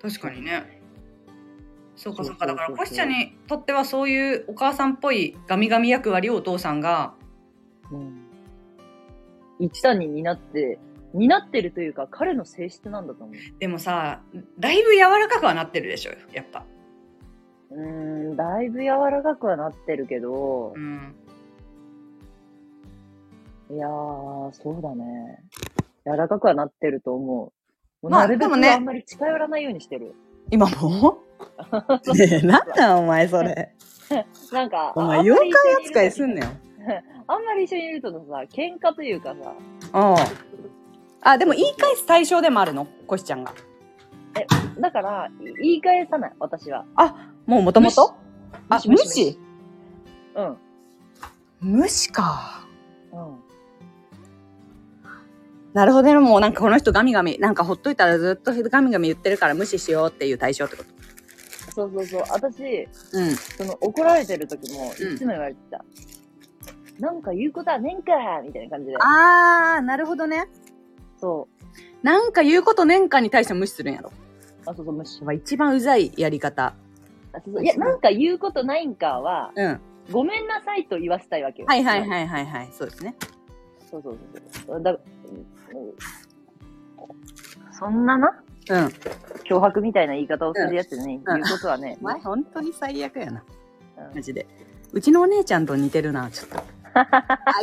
[0.00, 0.75] 確かにね。
[1.96, 2.46] そうかそうか。
[2.46, 7.14] だから、コシちゃんにとってはそういうお母さんっぽいガミガミ役割をお父さんが、
[7.90, 8.22] うん。
[9.58, 10.78] 一単に担って、
[11.14, 13.36] 担ってるというか、彼の性質なんだと思う。
[13.58, 14.20] でもさ、
[14.58, 16.64] だいぶ柔らかくはなってるでしょ、やっぱ。
[17.70, 21.14] うーん、だいぶ柔らかくはなってるけどう、ん。
[23.70, 25.42] いやー、そうだね。
[26.04, 27.52] 柔らかくはなってると思
[28.02, 28.10] う。
[28.10, 30.14] まあなるべくでもねあんまり近寄らないようにしてる。
[30.50, 31.18] 今も？
[32.14, 33.74] ねえ、なんだお前それ。
[34.52, 36.52] なんか、お前妖怪扱いすんなよ。
[37.28, 38.16] あんまり一緒にいるとさ、
[38.52, 39.52] 喧嘩というかさ、
[39.92, 40.16] あ
[41.22, 42.86] あ、でも言い返す対象でもあるの？
[43.06, 43.52] コシちゃんが。
[44.78, 45.28] だから、
[45.62, 46.84] 言い返さない、私は。
[46.94, 48.14] あ、もうもともと
[48.68, 49.38] あ、無視
[50.34, 50.56] うん。
[51.60, 52.66] 無視か。
[53.12, 53.46] うん。
[55.72, 56.14] なるほどね。
[56.14, 60.90] もうなんかこの人ガミガミ、なんかほっといたらずっとガミガミ言ってるから無視しようっていう対象ってこと。
[61.76, 62.22] そうそうそう。
[62.30, 63.30] 私、うん。
[63.36, 65.84] その怒られてる時も、うんいつも言われてた。
[66.98, 68.12] なんか言うことはねんか
[68.42, 68.96] みたいな感じで。
[68.98, 70.48] あー、なるほどね。
[71.20, 71.46] そ
[72.02, 72.06] う。
[72.06, 74.10] なんか言うこと年間に対して無視するんやろ。
[74.64, 75.22] あ、そうそう、無視。
[75.22, 76.74] まあ一番うざいやり方。
[77.34, 79.80] あそうそういや、なんか言うことないんかは、うん。
[80.10, 81.66] ごめんなさいと言わせたいわけよ。
[81.68, 82.68] はいはいはいはいはい。
[82.72, 83.14] そうですね。
[83.90, 84.82] そうそうそうそう。
[84.82, 84.98] だうん
[87.78, 88.42] そんなな？
[88.68, 88.86] うん。
[89.48, 93.42] 脅迫みたいな言い方をするやつに、うん言うことはね、お前本当に最悪やな。
[93.98, 94.46] うんマジで。
[94.92, 96.76] うちのお姉ちゃんと似てるな、ちょっと。
[96.96, 97.06] あ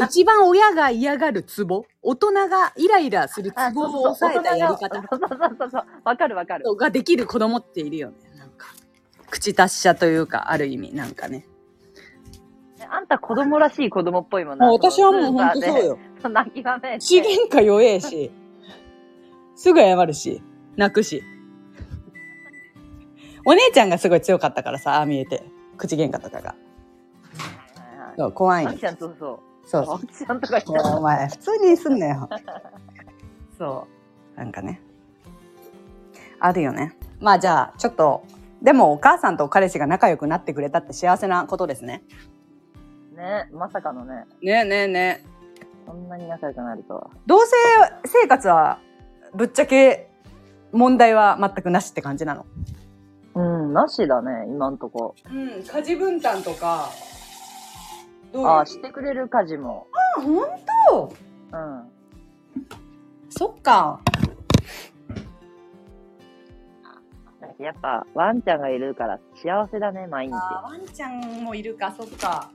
[0.05, 5.83] 一番親が嫌がるツボ大人がイライラするツボを抑えたやり方そうそうそうそう。
[6.03, 6.75] わかるわかる。
[6.75, 8.15] ができる子供っているよね。
[8.37, 8.67] なんか。
[9.29, 11.47] 口達者というか、ある意味、なんかね。
[12.89, 14.67] あんた子供らしい子供っぽいもんな。
[14.67, 15.99] もう私はもう本当そうよ。
[16.29, 16.99] 泣きわめいて。
[16.99, 18.31] 口喧嘩弱えし、
[19.55, 20.43] すぐ謝るし、
[20.77, 21.23] 泣くし。
[23.45, 25.43] お姉ちゃんがすごい強かったからさ、ああ見えて。
[25.77, 26.55] 口喧嘩とかが。
[28.17, 28.79] そう、怖いのあき。
[28.79, 29.39] ちゃんそうそう。
[29.65, 30.07] そうそうワン。
[30.07, 32.29] ちゃんとか言っいやお前、普通にすんなよ。
[33.57, 33.87] そ
[34.35, 34.37] う。
[34.37, 34.81] なんかね。
[36.39, 36.95] あるよね。
[37.19, 38.23] まあじゃあ、ちょっと、
[38.61, 42.03] でもお母さんと彼氏が仲良くなってくれたって幸せなことですね。
[43.15, 45.33] ね、まさかのね、ねえねえねえ。
[45.85, 47.09] そんなに仲良くなるとは。
[47.25, 47.55] 同性
[48.05, 48.79] 生活は、
[49.33, 50.09] ぶっちゃけ
[50.73, 52.45] 問題は全くなしって感じなの？
[53.35, 55.15] うん、なしだね、今んとこ。
[55.31, 56.89] うん、家事分担とか。
[58.33, 58.45] どう？
[58.47, 59.87] ああ、してくれる家事も。
[60.17, 60.45] あ、ほん
[60.89, 61.13] と
[61.51, 61.89] うん。
[63.29, 64.01] そっか。
[67.59, 70.33] やっぱ、ワンちゃんがいるから幸せだね、毎日。
[70.33, 72.51] ワンちゃんもいるか、そっか。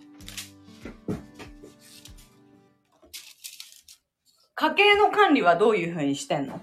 [4.54, 6.60] 家計の管理はどういうふうにしてんの？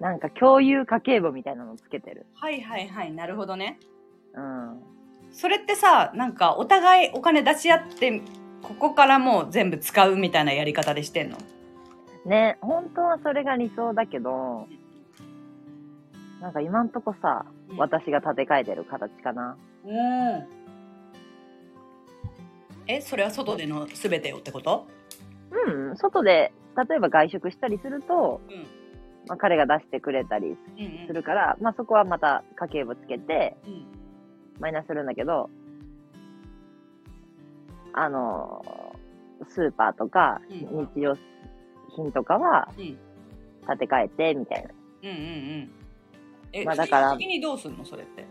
[0.00, 2.26] なんか共有家計簿みたいなのつけてる。
[2.34, 3.78] はいはいはい、なるほどね。
[4.34, 4.80] うん。
[5.30, 8.22] それってさ、なんかお互いお金出し合って、
[8.62, 11.36] ここからもう全部使うみたいなやり方でしてんの？
[12.24, 14.66] ね、本当はそれが理想だけど、
[16.40, 19.56] なんか今んとこさ、うん私が立て替えてる形かな。
[19.84, 19.92] うん。
[22.88, 24.88] え、それは外での全てをってこと？
[25.68, 26.52] うん、外で、
[26.88, 28.66] 例えば外食したりすると、うん。
[29.28, 30.56] まあ、彼が出してくれたりうん
[31.06, 33.86] するから、まあそこはまた家計簿つけて、うん。
[34.60, 35.48] マイナスするんだけど、
[37.92, 39.00] あのー
[39.48, 41.16] スーパーとか、うん日用
[41.96, 42.84] 品とかはうん。
[42.84, 44.68] 立て替えて、みたい
[45.02, 45.70] うんうんうん。
[46.52, 47.84] え、まあだから最終的にどうすんの？
[47.84, 48.26] それって。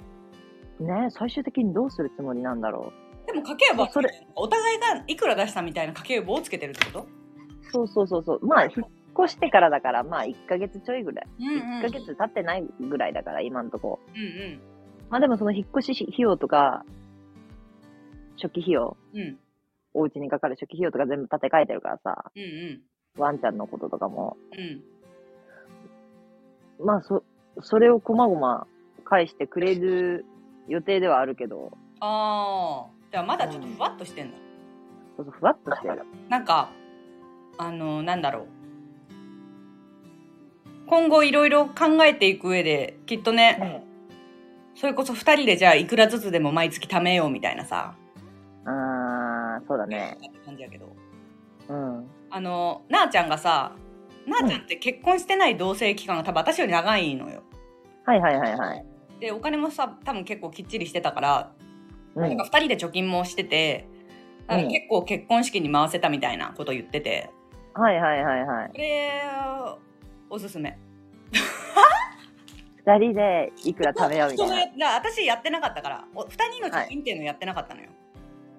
[0.81, 1.03] な。
[1.03, 2.91] ね最終的にどうするつもりなんだろ
[3.27, 6.99] でも家計簿はそれお互いがいくら出したみたいな家計簿をつけてるってこと？
[7.01, 7.07] う。
[7.71, 8.45] そうそうそうそう。
[8.45, 8.69] まあ、
[9.25, 11.27] 越してからだから、まあ、1ヶ月ちょいぐらい。
[11.39, 13.99] うん1ヶ月経ってないぐらいだから、今んとこ。
[14.15, 14.23] うんう
[14.55, 14.59] ん。
[15.09, 16.85] まあでもその引っ越し費用とか、
[18.41, 19.37] 初期費用、うん
[19.95, 22.81] お家にかかる初期費用とか全部立て替えてるからさ、うんうん
[23.17, 24.37] ワンちゃんのこととかも。
[24.55, 24.61] う
[26.83, 26.85] ん。
[26.85, 27.23] まあ、そ、
[27.61, 28.67] それをこまごま
[29.03, 30.25] 返してくれる
[30.67, 32.91] 予定ではあるけど、ああ。
[33.11, 34.37] じゃあまだちょっとふわっとしてんだ。
[35.17, 36.05] そうそう、ふわっとしてる。
[36.29, 36.69] なんか、
[37.57, 38.47] あの、なんだろう。
[40.89, 43.83] 今後いろいろ考えていく上で、きっとね、
[44.73, 47.95] それこそ二人でじゃあいくらずつでも毎月貯めようみたいなさ、
[48.65, 50.17] あー、そうだね。
[50.45, 50.95] 感じやけど。
[51.69, 52.09] うん。
[52.31, 53.73] あの、なあちゃんがさ、
[54.25, 57.43] なあちゃんって結婚してない同棲期間が多分私より長いのよ。
[58.05, 58.85] はいはいはいはい。
[59.19, 61.51] で、お金もさ、多分結構きっちりしてたから、
[62.15, 62.45] うんなんか。
[62.45, 63.87] 二人で貯金もしてて、
[64.47, 67.29] 結構結婚式に回せたみたいなこと言ってて、
[67.73, 68.77] はいはいはいはいこ。
[68.77, 69.21] れ、
[70.29, 70.77] おすすめ。
[72.85, 74.55] 二人でいくら食べようみたいな。
[74.55, 77.89] そのだ私やってなかったから、お二人の貯金っていうのやってなかったのよ。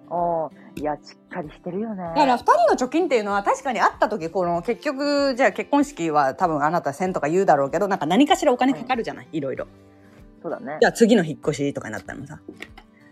[0.08, 2.02] おーいや、しっかりしてるよね。
[2.02, 9.66] だから二人の貯金っていうのは確かにあった時この結局じゃあ結婚式は多分あなた1000とか言うだろうけどなんか何かしらお金かかるじゃない、いろいろ
[10.42, 10.86] そうだねじ。
[10.86, 12.40] ゃあ次の引っ越しとかになったのさ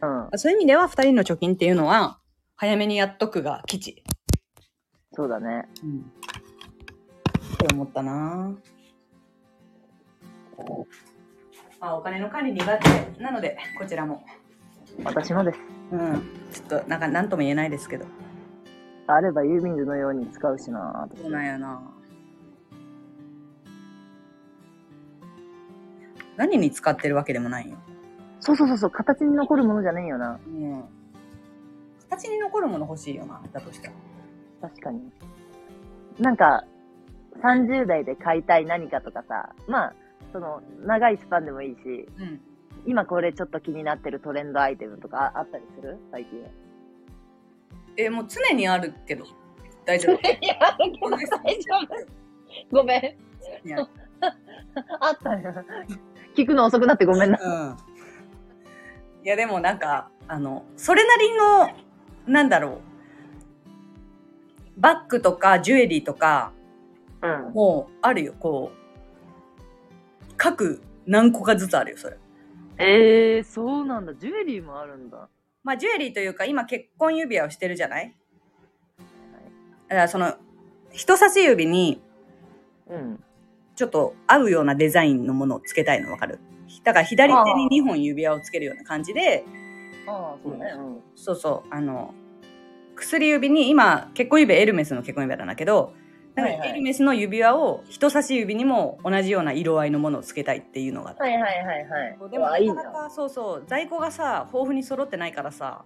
[0.03, 0.38] うん。
[0.38, 2.18] そういう意味では二人の貯金っていうのは
[2.57, 4.03] 早めにやっとくが吉
[5.12, 5.68] そうだね。
[5.83, 6.12] うん
[7.64, 8.55] って思ったな。
[11.81, 13.23] まあお金の管理苦手。
[13.23, 14.25] なのでこちらも。
[15.05, 15.59] 私もです。
[15.90, 16.23] うん。
[16.53, 18.07] ちょっとなんか何とも言えないですけど。
[19.09, 21.81] あれば郵便図のように使うしなそうなんやな。
[26.37, 27.77] 何に使ってるわけでもないよ。
[28.38, 30.38] そうそうそうそう、形に残るものじゃねえよな。
[30.47, 30.85] うん。
[32.09, 33.42] 形に残るもの欲しいよな。
[33.53, 33.94] だとしたら。
[34.62, 35.11] 確かに。
[36.21, 36.64] なんか、
[37.42, 39.94] 30代で買いたい何かとかさ、まあ、
[40.33, 42.40] その、長いスパンでもいいし、うん
[42.87, 45.98] 今これちょっと気になってるトレンドアイテムとかあったりする？
[46.12, 46.44] 最近。
[47.98, 49.27] えもう常にあるけど
[49.85, 52.07] 大丈夫 いや、大丈夫。
[52.70, 53.03] ごめん。
[55.01, 55.55] あったよ。
[56.37, 57.38] 聞くの遅くなってごめんな。
[57.42, 57.77] うん
[59.24, 61.69] いやでもなんかあのそれなりの
[62.33, 62.81] なんだろ
[64.77, 66.52] うバッグとかジュエリーとか
[67.23, 67.52] うん。
[67.54, 68.79] もうあるよこう
[70.37, 72.16] 各何個かずつあるよそれ
[72.79, 74.14] ええー、そうなんだ。
[74.14, 75.29] ジュエリーもあるんだ。
[75.64, 78.14] まあジュエリーというか今結婚指輪をしてるじゃない？
[79.88, 80.35] だからその
[80.92, 82.00] 人差し指に
[82.88, 83.25] うん。
[83.75, 86.38] ちょっと合うようなデザインのものをつけたいのわかる？
[86.85, 89.44] だから左手に2本指輪をつけるような感じで
[90.06, 90.73] ああ、そうね。
[90.77, 91.00] うん。
[91.16, 92.14] そうそうあの
[92.94, 95.94] 薬指に今結婚指輪エルメスの結婚指輪なんだけど
[96.42, 102.30] だかエルメスの指輪を人差し指にも同じような色合いのものをつけたいっていうのがあってはいはいはいはい。
[102.30, 102.58] でもな。
[102.58, 105.84] なかなかそうそう在庫がさ豊富に揃ってないからさ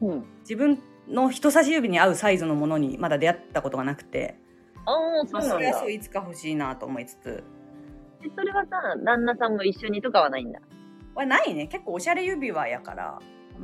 [0.00, 0.24] うん。
[0.40, 4.36] 自分の人差し指に合うサイズのものにまだ出会ったことがなくて、
[4.84, 5.92] ああ、そうまあ、なんだそれはそう。
[5.92, 7.44] いつか欲しいなと思いつつ
[8.24, 8.70] えそれはさ、
[9.04, 10.60] 旦那さんも一緒にとかはないんだ？
[11.14, 13.18] はないね結構おしゃれ指輪やから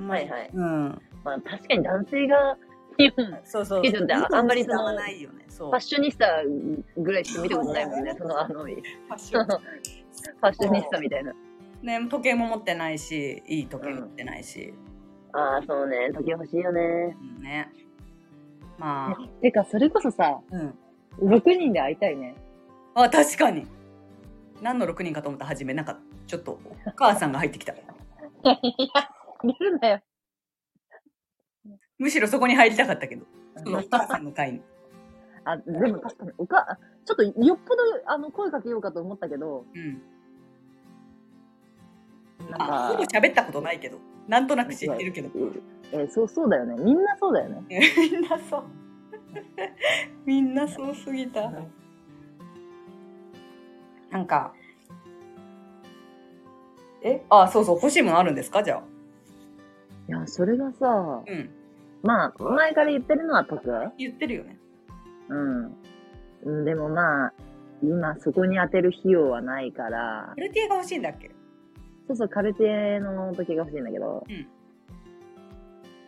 [0.09, 2.57] はいはいうんまあ確かに男性が
[3.45, 6.43] そうそうああんまりその使わないよねそうァッショニスタ
[6.97, 8.14] ぐらいしか見たことないもんね。
[8.18, 11.32] そのあの、フファッションァッショニスタみたいな。
[11.82, 14.72] ね時計も持ってないしいい時計持ってないし、
[15.32, 16.11] ああ、そうね。
[16.12, 17.16] 時計欲しいよね。
[17.38, 17.70] うんね
[18.78, 20.74] まあてか、それこそさ、うん
[21.20, 22.34] 6人で会いたいね。
[22.95, 23.66] あ確かに
[24.62, 27.78] 何の6人かと思った初めなんかちょっとお母さんが入ってきた い
[28.43, 28.57] や、
[29.45, 30.01] 見るなよ。
[32.03, 33.24] むしろそこに入りたかったけど。
[33.64, 34.62] そのお母さんの会に。
[35.44, 40.03] あ、でも確かに、おか、ちょっとよっぽど、あの、声かけようかと思ったけど、うん。
[42.50, 43.98] なんあほぼか、喋ったことないけど。
[44.28, 45.30] なんとなく知ってるけど。
[45.92, 46.76] えーそう、そうだよね。
[46.82, 47.62] みんなそうだよね。
[48.11, 48.62] みんなそう。
[50.24, 51.50] みんなそうすぎた。
[54.11, 54.53] なんか
[57.03, 57.24] え？
[57.30, 58.62] あそうそう欲しいものあるんですか？
[58.62, 58.82] じゃあ。
[60.09, 61.50] いや、それがさ、うん
[62.03, 63.62] まあ、前から言ってるのは得
[63.96, 64.59] 言ってるよね。
[65.28, 65.76] うん。
[66.44, 67.32] うんでもまあ、
[67.82, 70.32] 今そこに当てる費用はないから。
[70.34, 71.30] カ、ルティエが欲しいんだっけ？
[72.09, 74.46] そうそう、カルティエの時計が欲しいんだけど、うん。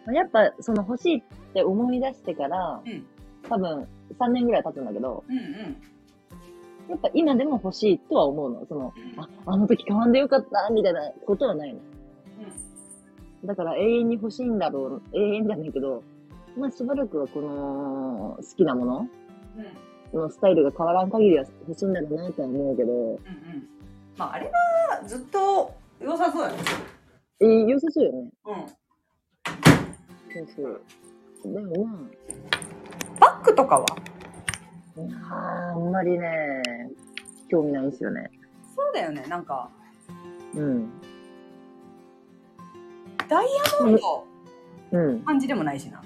[0.07, 1.23] まあやっぱその欲しいっ
[1.53, 3.07] て思い出してから、うん。
[3.49, 3.87] 多分
[4.19, 5.45] 3年ぐらい経つんだけど、うんうん。
[6.91, 8.67] やっぱ今でも欲しいとは思うの。
[8.67, 9.21] その、うん。
[9.21, 11.81] あ、あの時買わんでよかった、みたいなことはないの。
[13.45, 16.03] だから永遠に欲しいんだろう、永遠じゃないけど、
[16.57, 19.09] まあしばらくはこの好きなもの
[19.57, 19.67] うん
[20.13, 23.19] そのスタイルが変わらん限りは欲しいんだろうなとは思うけど、うんうん
[24.17, 26.59] まああれはずっと良さそうやね
[27.41, 28.31] えー、良さそうよね。
[28.47, 28.67] うん
[30.47, 30.81] そう
[31.43, 31.53] そう。
[31.53, 31.99] でもま
[33.21, 33.87] バッグとかは？
[35.31, 36.63] あ、んまりね、
[37.51, 38.31] 興味ないんですよね。
[38.77, 39.69] そうだよねなんか
[40.55, 40.89] うん。
[43.35, 43.47] ダイ
[43.81, 44.27] ヤモンド
[44.93, 45.21] うん。
[45.25, 46.01] 感じでもないしな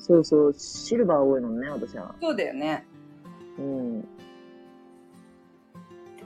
[0.00, 2.12] そうそう、シルバー多いもんね、私は。
[2.20, 2.84] そうだよね
[3.56, 4.00] うん。
[4.00, 4.06] で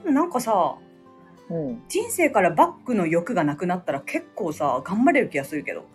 [0.05, 0.77] もなんかさ
[1.49, 1.83] うん。
[1.87, 5.85] 人生からバッグの欲がなくなったら結構さ頑張れる気がするけど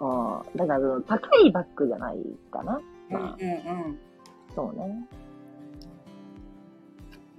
[0.00, 2.16] ああ、だからその、高いバッグじゃない
[2.50, 2.80] かな。
[3.08, 3.54] まあ、うんう
[3.90, 3.98] ん
[4.54, 5.08] そうね。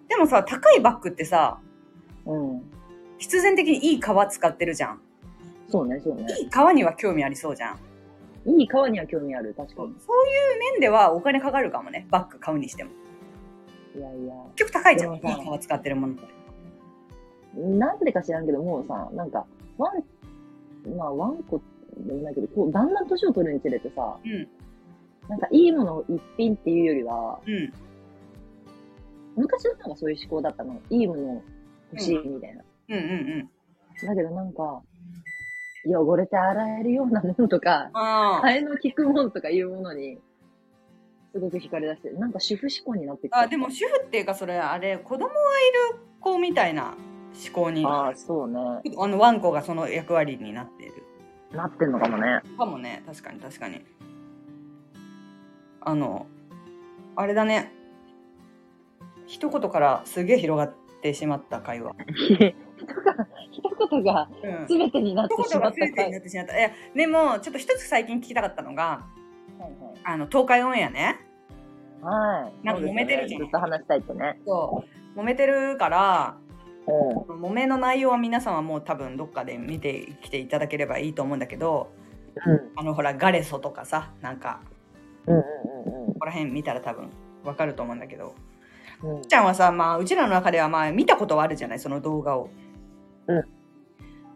[0.08, 1.60] でもさ高いバッグってさ
[2.26, 2.62] うん。
[3.18, 5.02] 必然的にいい革使ってるじゃん
[5.70, 6.26] そうね、そうね。
[6.40, 7.80] いい革には興味ありそうじゃん
[8.46, 10.00] いい革には興味ある、確かそういうに。
[10.72, 12.92] 面ではお金かかるかもねバッグ買うにしても
[13.96, 14.34] いやいや。
[14.56, 16.40] 結局高いじゃんいいでもさ革使ってるものって
[17.56, 19.46] なんでか知らんけど、もうさ、なんか、
[19.78, 21.62] ワン、まあ、ワンコ
[21.98, 24.48] でもないけど、こう、だんだん年を取るにつれてさ、うん
[25.28, 27.74] なんか、いいもの一品っていうよりは、うん
[29.36, 30.82] 昔の方がそういう思考だったの。
[30.90, 31.42] いいもの
[31.94, 32.64] 欲しいみたいな。
[32.90, 33.06] うんうんう
[33.44, 33.50] ん
[34.06, 34.82] だけどなんか、
[35.86, 40.18] 汚れて洗えるようなものとか、あ替えの利くものとかいうものに、
[41.34, 43.40] すごく惹かれ出して、なんか主婦思考になってきた。
[43.40, 45.36] あでも主婦っていうかそれあれ子供がい
[45.94, 46.96] る子みたいな
[47.46, 48.82] 思考にあああ、そうね。
[48.86, 50.94] のワンコがその役割になっている
[51.52, 52.42] なってんのかもね。
[52.58, 53.84] かもね確かに確かに
[55.82, 56.28] あの
[57.16, 57.72] あれだね
[59.26, 61.95] 一言からすげえ広がってしまった会話、
[63.52, 64.30] 一言が、
[64.68, 69.72] 全てになって一しまった言が全てになってしまったいやでもちょっと一つ最近聞きたかったのがはい
[70.04, 71.18] あの東海オンエアね
[72.02, 72.43] はい。
[72.43, 72.54] はい。
[72.64, 74.39] なんか揉めてるじゃんずっと話したいってね。
[74.45, 74.84] そ
[75.16, 76.38] う揉めてるから
[76.88, 77.45] うん。
[77.45, 81.91] 揉めの内容は皆さんはもう多分どっかで見てきていただければいいと思うんだけど
[82.45, 82.72] うん。
[82.78, 84.62] あのほらガレソとかさなんか
[85.28, 87.10] うんうんうんここら辺見たら多分
[87.43, 88.36] わかると思うんだけど
[89.04, 89.16] うん。
[89.18, 92.50] うんちゃんはさまあうちらの中ではまあ見たことはあるじゃないその動画を。
[93.28, 93.43] うん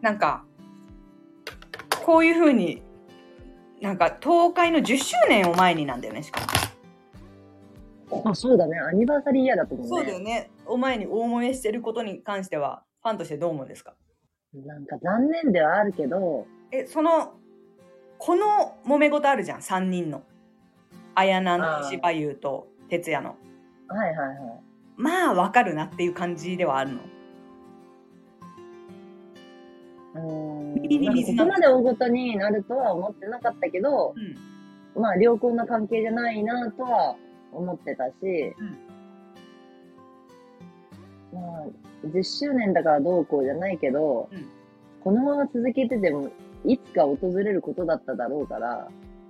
[0.02, 0.44] なんか
[2.06, 2.82] こういうふうに
[3.82, 6.42] なんか東海の10周年を前になんだよねしか
[8.12, 8.24] も。
[8.30, 8.78] あ、そうだね。
[8.80, 9.90] アニバーサリーイヤーだと思うね。
[9.90, 10.52] そうだよね。
[10.66, 13.96] お前に大揉めしてることに関してはファンとしてどう思うんですか？
[14.54, 17.34] なんか残念ではあるけど、えその
[18.20, 20.22] この揉め事あるじゃん3人の
[21.16, 23.36] 綾菜のあー石羽優と哲也の
[23.94, 24.38] はいはいはい。
[24.98, 27.00] まあわかるなっていう感じではあるの。
[30.16, 30.82] うーん。
[30.82, 34.14] ビここまで大ごとになるとは思ってなかったけど、
[34.96, 35.02] うん。
[35.02, 37.16] まあ良好な関係じゃないなとは
[37.52, 38.14] 思ってたし、
[41.34, 44.48] まあ、10周年だからどうこうじゃないけど、うん。
[45.04, 46.30] このまま続けてても、
[46.66, 48.88] いつか訪れることだっただろうから、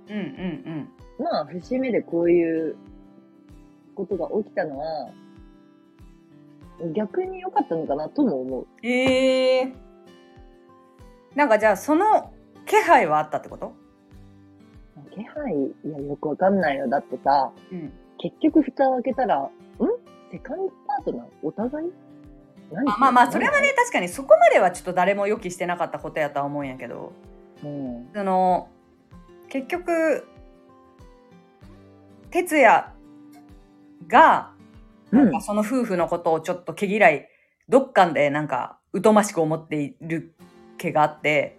[0.08, 0.88] うんうん
[1.18, 2.76] まあ、節目でこういう
[3.94, 5.10] ことが起きたのは、
[6.94, 8.66] 逆に良かったのかなとも思う。
[8.82, 8.88] うん。
[8.88, 9.72] へえ。
[11.34, 12.32] なんかじゃあその
[12.66, 13.72] 気配はあったってこと？
[15.14, 16.88] 気配、いや、よくわかんないよ。
[16.88, 17.92] だってさ、うん。
[18.18, 19.50] 結局蓋を開けたら、ん？
[20.30, 21.26] セカンドパートナー？
[21.42, 21.92] お互い？
[22.72, 22.90] 何？
[22.92, 27.12] あまあまあそれはね、確かにそこまではちょっと誰も予期してなかったことやとは思うんやけど
[27.62, 28.08] うん。
[28.14, 28.68] その
[29.48, 30.26] 結局
[32.30, 32.93] 哲也
[34.08, 34.50] が
[35.12, 35.40] うんなんか。
[35.40, 37.28] その夫婦のことをちょっと毛嫌い
[37.68, 40.34] どっかでなんか疎ましく思っている
[40.78, 41.58] 気があって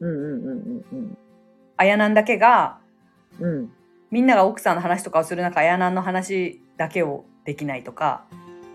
[0.00, 2.78] うんうんうんうんだけが
[3.40, 3.50] うん。
[3.50, 3.72] うん。
[4.10, 8.24] みんなが奥さんの話とかをする中綾南の話だけをできないとか、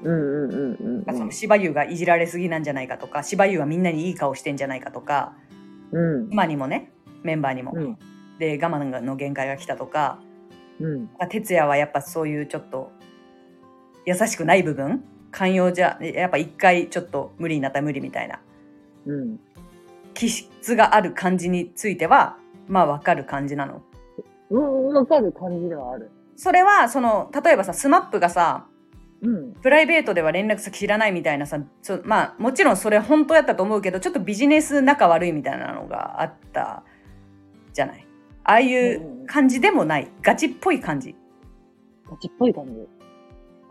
[0.03, 5.33] うんうんうんうんその芝生がいじられすぎなんじゃないかとか芝生はみんなにいい顔してんじゃないかとか
[5.91, 6.31] うん。
[6.31, 6.91] 今にもね
[7.23, 7.97] メンバーにも、うん。
[8.39, 10.19] で我慢の限界が来たとか
[10.79, 11.07] うん。
[11.29, 12.91] 哲也はやっぱそういうちょっと
[14.05, 15.03] 優しくない部分？
[15.31, 18.39] 寛容じゃやっぱ一回ちょっと無理になったら無理みたいな
[19.05, 19.39] うん。
[20.13, 22.37] 気質がある感じについては
[22.67, 23.81] まあわかる感じなの。
[24.49, 26.11] うん、わかる感じではある。
[26.35, 28.67] それはその例えばさ SMAP がさ
[29.21, 29.53] うん。
[29.53, 36.83] プライベートでは連絡先知らないみたいなさちょまあもちろんそれ本当やったと思うけどちょっとビジネス仲悪いみたいなのがあった
[37.71, 38.05] じゃない
[38.43, 41.15] ああいう感じでもないガチっぽい感じ
[42.09, 42.71] ガチっぽい感じ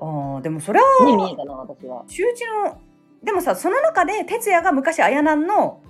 [0.03, 2.05] あーでもそれはに見えたな、私は。
[2.09, 2.79] 周知の
[3.23, 5.83] でもさその中で哲也が昔綾南の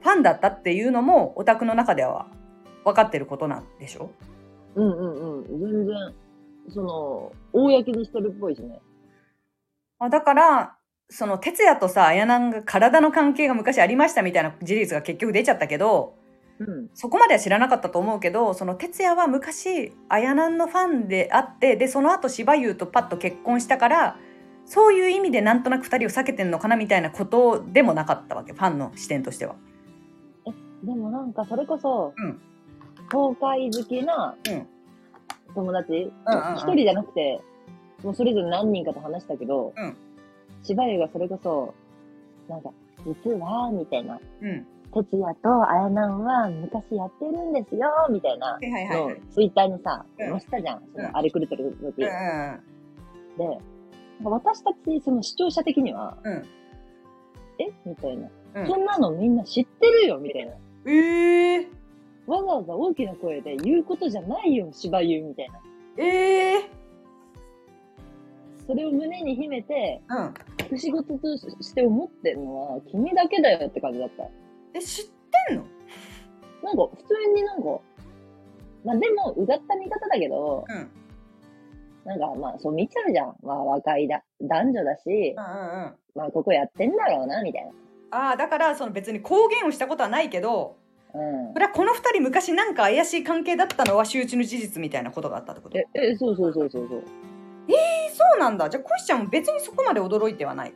[0.00, 2.26] ファンだったっていうのもオタクの中では
[2.84, 4.10] 分かってることなんでしょ？
[4.74, 5.60] うんうんうん。
[5.60, 6.14] 全然、
[6.70, 8.80] その、公にしてるっぽいしね。
[9.98, 10.76] あだから
[11.08, 16.14] その哲也とさ綾南が体の関係が昔ありましたみたいな事実が結局出ちゃったけど
[16.58, 16.90] うん。
[16.94, 24.16] そこまでは知らなかったと思うけどその哲也は昔綾南のファンであってでその後芝優とパッと結婚したから
[24.64, 29.56] そういう意味でなんとなく2人を避けてんのかなみたいなことでもなかったわけファンの視点としては。
[30.86, 32.40] でもなんか、それこそ、うん。
[33.10, 34.66] 東海好きなうん。
[35.54, 36.56] 友達、一、うんうん。
[36.56, 37.40] 人じゃなくて、
[38.02, 39.96] もうそれぞれ何人かと話したけど、うん。
[40.62, 41.74] 芝居がそれこそ、
[42.48, 42.70] なんか、
[43.04, 49.20] 実は、みたいな、うん、哲也と綾南は昔やってるんですよ、みたいなはいはいはいのはい。
[49.30, 50.80] ツイッターにさ、うん載せたじゃん。
[50.80, 52.02] そうんの、あれ狂ってる時。
[52.02, 52.60] うん
[53.38, 53.58] で、
[54.24, 56.42] 私たち、その視聴者的には、うん
[57.58, 57.70] え？
[57.84, 60.52] みたいな、うんそんなのみんな知ってるよみたいな。
[60.86, 61.68] ええ
[62.26, 65.60] わざわざ大きな声で言うことじゃないよ、芝居みたいな。
[65.98, 66.70] ええ
[68.66, 70.78] それを胸に秘めて、うん。
[70.78, 74.24] 仕事として思ってんのは、君だけだよって感じだった。
[74.76, 75.04] え、知っ
[75.48, 75.64] てんの？
[76.62, 77.80] なんか、普通になんか、
[78.84, 80.90] まあでも、うがった見方だけど、うん。
[82.04, 83.36] なんかまあ、そう見ちゃうじゃん。
[83.42, 85.94] まあ、若いだ、男女だしう、んうんうん。
[86.14, 87.70] まあ、ここやってんだろうな、みたいな。
[88.10, 90.76] ああ、だから、その別に公言をしたことはないけど、
[91.14, 91.58] うんそ。
[91.58, 95.78] れはこの二人昔なんか怪しい関係だったのは周知の事実みたいなことがあったってこと？
[95.78, 97.02] え、え、そうそうそうそうそう。
[98.12, 98.70] そうなんだ。
[98.70, 100.72] じゃあ、コシちゃんも別にそこまで驚いてはない？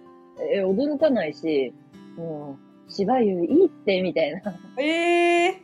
[0.52, 1.72] え、驚かないし、
[2.16, 4.40] もう、芝居いいって、みたいな。
[4.78, 5.62] ええ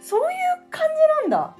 [0.00, 0.26] そういう
[0.70, 0.82] 感
[1.22, 1.56] じなんだ。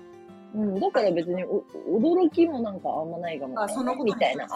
[0.54, 1.64] うん、だから別にお
[1.98, 3.72] 驚きもなんかあんまないかもね。
[4.04, 4.46] みたいな。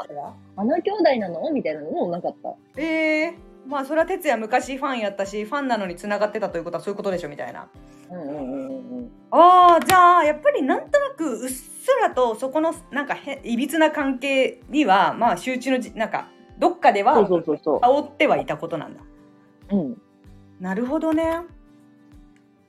[0.56, 1.50] あの兄弟なの？
[1.50, 2.54] みたいなのもなかった。
[2.76, 3.34] ええ
[3.66, 7.28] まあそれは哲也昔ファンやったしファンなのに繋がってたということはそういうことでしょ？
[7.28, 7.68] みたいな
[8.10, 11.68] うんうんうんうんああじゃあやっぱりなんとなくうっす
[12.00, 19.04] らとそこのなんかへいびつな関係にはまあ周知のじなんかどっかでは煽ってはいたことなんだう。
[19.04, 19.06] う
[19.74, 20.02] ん。
[20.60, 21.40] なるほどね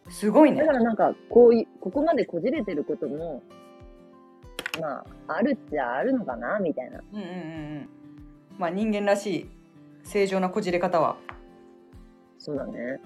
[0.09, 3.43] すごいねだからなんか、こういう、ここまでこじれてることも、
[4.81, 7.01] まあ、あるっちゃあるのかなみたいな。
[7.11, 7.33] うんうんうんう
[7.81, 7.89] ん
[8.57, 9.49] まあ人間らしい
[10.03, 11.17] 正常なこじれ方は
[12.39, 12.99] そうだね。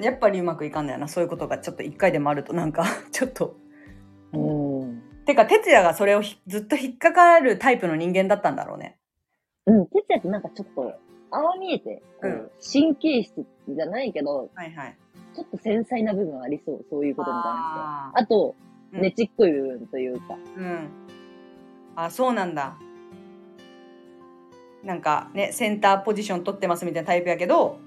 [0.00, 3.56] やっぱりうまくいかんだよなそういうことがちょっと一回でもあるとなんか ちょっと
[4.32, 5.02] うん。
[5.26, 8.98] てか哲也がそれをひずっと引っかかるタイプの人間だったんだろうね
[9.66, 10.94] うん、哲也ってなんかちょっと、
[11.30, 12.02] ああ見えて、
[12.72, 14.96] 神経質じゃないけど、はいはい
[15.34, 16.84] ちょっと繊細な部分ありそう。
[16.90, 18.10] そういうことに関しては。
[18.14, 18.56] あと、
[18.92, 20.36] うんねちっこい部分というか。
[20.56, 20.88] うん
[21.94, 22.76] あそうなんだ
[24.84, 27.78] なんかねセンターポジション取ってますみたいなタイプやけど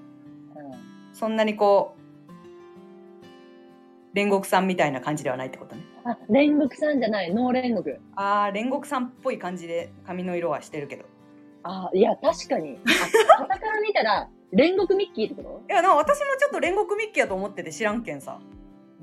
[0.54, 1.96] うんそんなにこ
[4.14, 7.98] う煉獄さんみたいな感じではないってことねあ、煉獄さんじゃない、ノー煉獄。
[8.14, 11.04] あー煉獄さんっぽい感じで髪の色はしてるけど
[11.64, 12.78] あ、いや、確かに。
[13.38, 15.72] あ、傍から見たら、煉獄ミッキーってこと？
[15.72, 18.38] いやな私もちょっと煉獄ミッキーやと思ってて知らんけんさ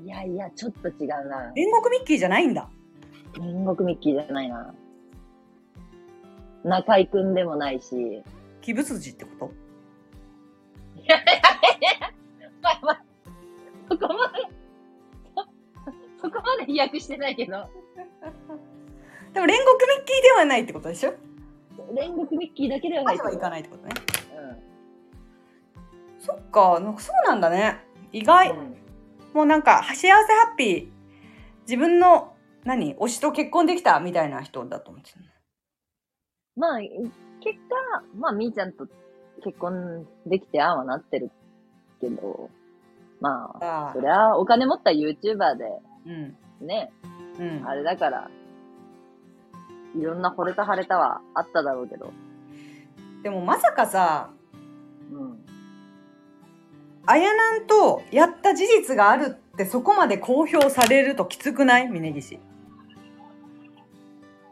[0.02, 1.52] いやいや、ちょっと違うな。
[1.56, 2.68] 煉獄ミッキーじゃないんだ。
[3.34, 4.74] 煉獄ミッキーじゃないな。
[6.64, 8.22] 中井くんでもないし。
[8.62, 9.30] 鬼仏寺ってこ
[10.96, 11.00] と？
[11.00, 12.12] いやいやいや
[12.62, 13.02] まあまあ、
[13.88, 14.38] そこまで、
[16.20, 17.52] そそこまで飛躍してないけど、
[19.32, 19.54] でも煉獄ミ
[20.02, 21.14] ッキーではないってことでしょ？
[21.92, 23.38] 煉獄ミッキーだけではないいと思う。
[23.38, 23.92] かないってことね。
[26.18, 27.84] うそっか、なんかそうなんだね。
[28.12, 28.52] 意外。
[28.52, 28.58] ん。
[28.58, 28.76] うん
[29.32, 30.88] もうなんか、幸せハッピー。
[31.62, 32.96] 自分の、何？
[32.96, 35.20] 推しと結婚できたみたいな人だと思ってた
[36.56, 36.90] まあ、結
[37.60, 38.88] 果、まあ、みーちゃんと
[39.44, 41.30] 結婚できてああはなってる
[42.00, 42.50] けど、
[43.20, 45.64] まあ、あそりゃお金持った YouTuber で、
[46.06, 46.66] うん。
[46.66, 46.92] ね、
[47.38, 47.64] うん。
[47.66, 48.30] あれだから、
[49.98, 52.12] いろんな惚れた腫れたはあっただろうけど、
[53.22, 54.30] でもまさかさ、
[55.12, 55.38] うん。
[57.06, 61.88] あやなんとやった事実があるってそこまで公表されるときつくない？
[61.88, 62.38] 峯岸。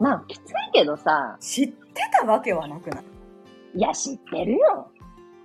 [0.00, 1.76] まあ、きついけどさ、知って
[2.20, 3.04] たわけはなくない？
[3.74, 4.90] いや、知ってるよ。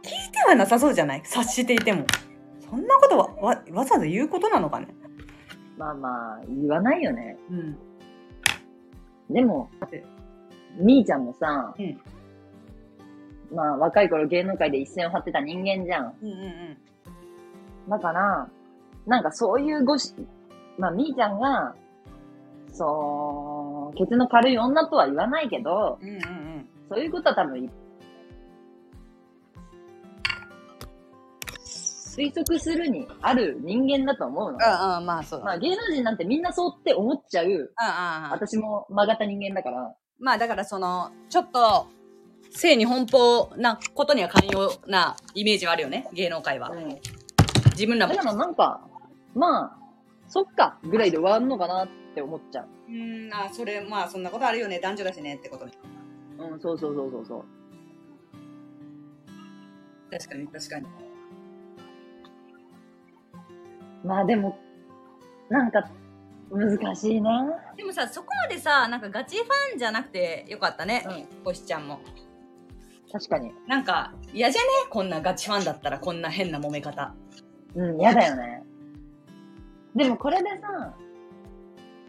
[0.01, 1.21] 聞いてはなさそうじゃない？
[1.23, 2.05] 察していても。
[2.69, 4.87] そんなことはわわざわざ言うことなのかね？
[5.77, 7.37] まあまあ、言わないよね。
[7.51, 7.77] うん。
[9.33, 10.03] でもて、
[10.77, 11.99] みーちゃんもさ、うん
[13.53, 16.13] まあ、若い頃芸能界で一線を張ってた人間じゃん。
[16.21, 17.89] うんうんうん。
[17.89, 18.47] だから、
[19.05, 20.13] なんかそういうごし、
[20.77, 21.75] まあ、みーちゃんが、
[22.71, 26.67] そう、ケツの軽い女とは言わないけど、うんうんうん。
[26.89, 27.69] そういうことは多分い、
[32.15, 34.57] 推測するにある人間だと思うの。
[34.61, 35.45] ああ、まあそうだ。
[35.45, 41.87] まあ芸能人なんてみんなそうって思っちゃう、ああ、私も曲がった人間だから、まあだからその、ちょっと、
[42.51, 46.69] 性に奔放なことには寛容なイメージはあるよね、芸能界は。
[46.69, 46.99] うん。
[47.71, 48.21] 自分らもで。
[48.21, 48.87] もなんか、
[49.33, 49.77] まあ、
[50.27, 52.67] そっか、ぐらいで終わるのかなって思っちゃう。
[52.89, 55.71] うん、あそれ、まあそんなことあるよね、男女だしねってことね。
[56.37, 57.45] うん、そうそうそうそうそう。
[60.11, 61.02] 確かに確かに。
[64.03, 64.57] まあでも、
[65.49, 65.89] なんか、
[66.51, 67.45] 難しいな。
[67.75, 71.99] でもさ、そこまでさ、なんかガチファンじゃなくてよかったね、うんこしちゃんも。
[73.11, 73.51] 確かに。
[73.67, 74.67] なんか、嫌じゃね？
[74.89, 77.13] こんなガチファンだったらこんな変な揉め方。
[77.75, 78.63] うん、嫌だよね。
[79.95, 80.95] でもこれでさ、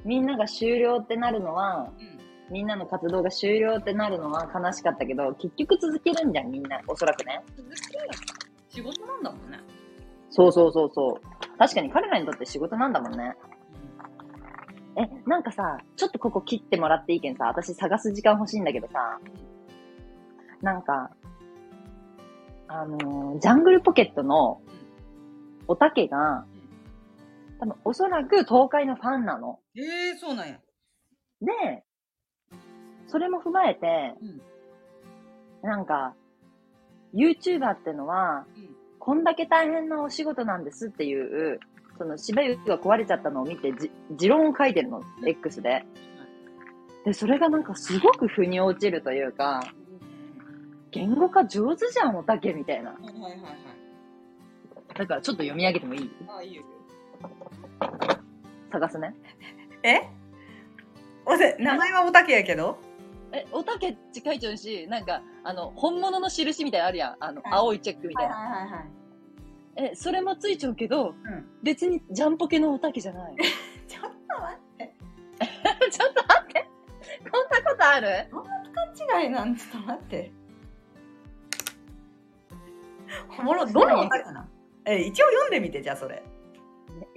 [0.05, 2.15] みんなが終了ってなるのは、うん。
[2.51, 6.79] みんなの活動が終了ってなるのは悲しかったけど、結局続けるんじゃん、みんな。
[6.87, 7.43] おそらくね。
[8.69, 9.59] 仕事なんだもんね。
[10.29, 11.27] そうそうそうそう。
[11.59, 13.37] 確かに彼らにとって仕事なんだもんね。
[14.97, 19.19] え、なんかさ、ちょっとここ切ってもらっていいけんさ、私探す時間欲しいんだけどさ、
[20.63, 21.11] なんか、
[22.69, 24.61] あのージャングルポケットの
[25.67, 26.47] おたけが、
[27.61, 29.61] 多分おそらく東海のファンなの。
[29.77, 30.61] ええー、そうなんや。
[31.41, 31.85] で、
[33.09, 35.69] それも踏まえて、うん。
[35.69, 36.15] なんか、
[37.15, 38.84] YouTuber ってのは、うん。
[39.05, 41.61] こんだけ大変なお仕事なんですっていう、
[41.99, 45.85] その芝生が壊れちゃったのを見てじ、持論を書いてるの、うん X で。
[47.05, 49.63] で、それがなんかすごく腑に落ちるというか、
[50.91, 52.93] 言語化上手じゃん、おたけみたいな。
[52.93, 53.41] はいはいはいはい。
[54.97, 56.11] だからちょっと読み上げてもいい？
[56.27, 56.63] あ、いいよ。
[58.73, 59.15] 探すね。
[59.83, 60.01] え？
[61.27, 62.79] おせ、名前はおたけやけど？
[63.35, 67.17] え、おたけっち書いちゃうし、なんか、あの、本物の印みたいなのあるやん。
[67.19, 68.35] あの、はい青いチェックみたいな。
[68.37, 68.87] はいはいはい。
[69.91, 71.15] え、それもついちゃうけど、うん。
[71.63, 73.37] 別にジャンポケのおたけじゃない。
[73.89, 74.95] ちょっと待って。
[75.91, 76.69] ちょっと待って。
[77.29, 78.29] こんなことある？
[78.31, 80.33] 勘違いなんちょっと待って。
[83.41, 84.33] おもろ、どのおたけ？
[84.33, 84.49] な？
[84.85, 86.23] え、一応読んでみて、じゃあそれ。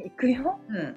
[0.03, 0.59] いくよ。
[0.67, 0.95] うん。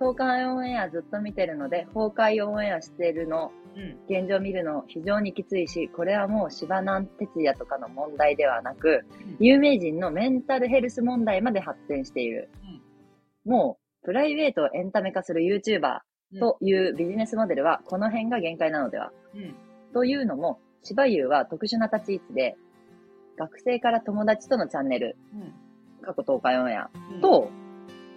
[0.00, 3.98] 東海オンエアずっと見てるので、崩壊オンエアしてるの、うん。
[4.08, 9.04] 現状見るの非常にきついし、これはもう芝南哲也とかの問題ではなく、
[9.38, 12.48] 有名人のメンタルヘルス問題まで発展している。
[13.44, 15.98] もう、プライベートをエンタメ化する YouTuber
[16.38, 19.12] というビジネスモデルは、この辺が限界なのでは。
[19.34, 19.54] うん。
[19.92, 22.56] というのも、芝優は特殊な立ち位置で、
[23.36, 25.54] 学生から友達とのチャンネル、うん。
[26.00, 27.50] 過去東海オンエアうん、と、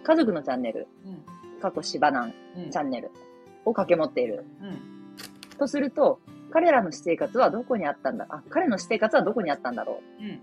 [0.04, 1.43] 家族のチャンネル、うん。
[1.64, 2.70] 過去芝南うん。
[2.70, 3.10] チャンネル
[3.64, 4.44] を掛け持っている。
[4.62, 5.58] うん。
[5.58, 6.20] とすると、
[6.52, 8.28] 彼らの私生活はどこにあったんだ？
[8.30, 10.24] あ、彼の私生活はどこにあったんだろう？
[10.24, 10.26] ん。
[10.28, 10.40] う。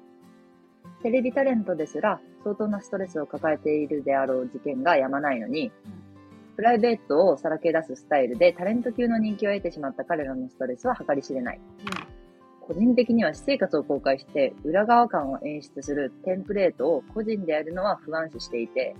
[1.03, 5.71] テレビタレントですら相当なストレスを抱えているであろう事件がやまないのに、
[6.57, 11.61] プライベートをさらけ出すスタイルでタレント級の人気を得てしまった彼らのストレスは計り知れない。
[12.61, 18.95] 個人的には私生活を公開して裏側感を演出するテンプレートを個人でやるのは不安視していて、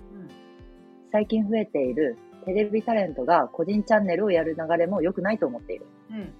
[1.11, 5.85] 最近増えているテレビタレントが個人チャンネルをやる流れも良くないと思っている。
[6.11, 6.33] うん。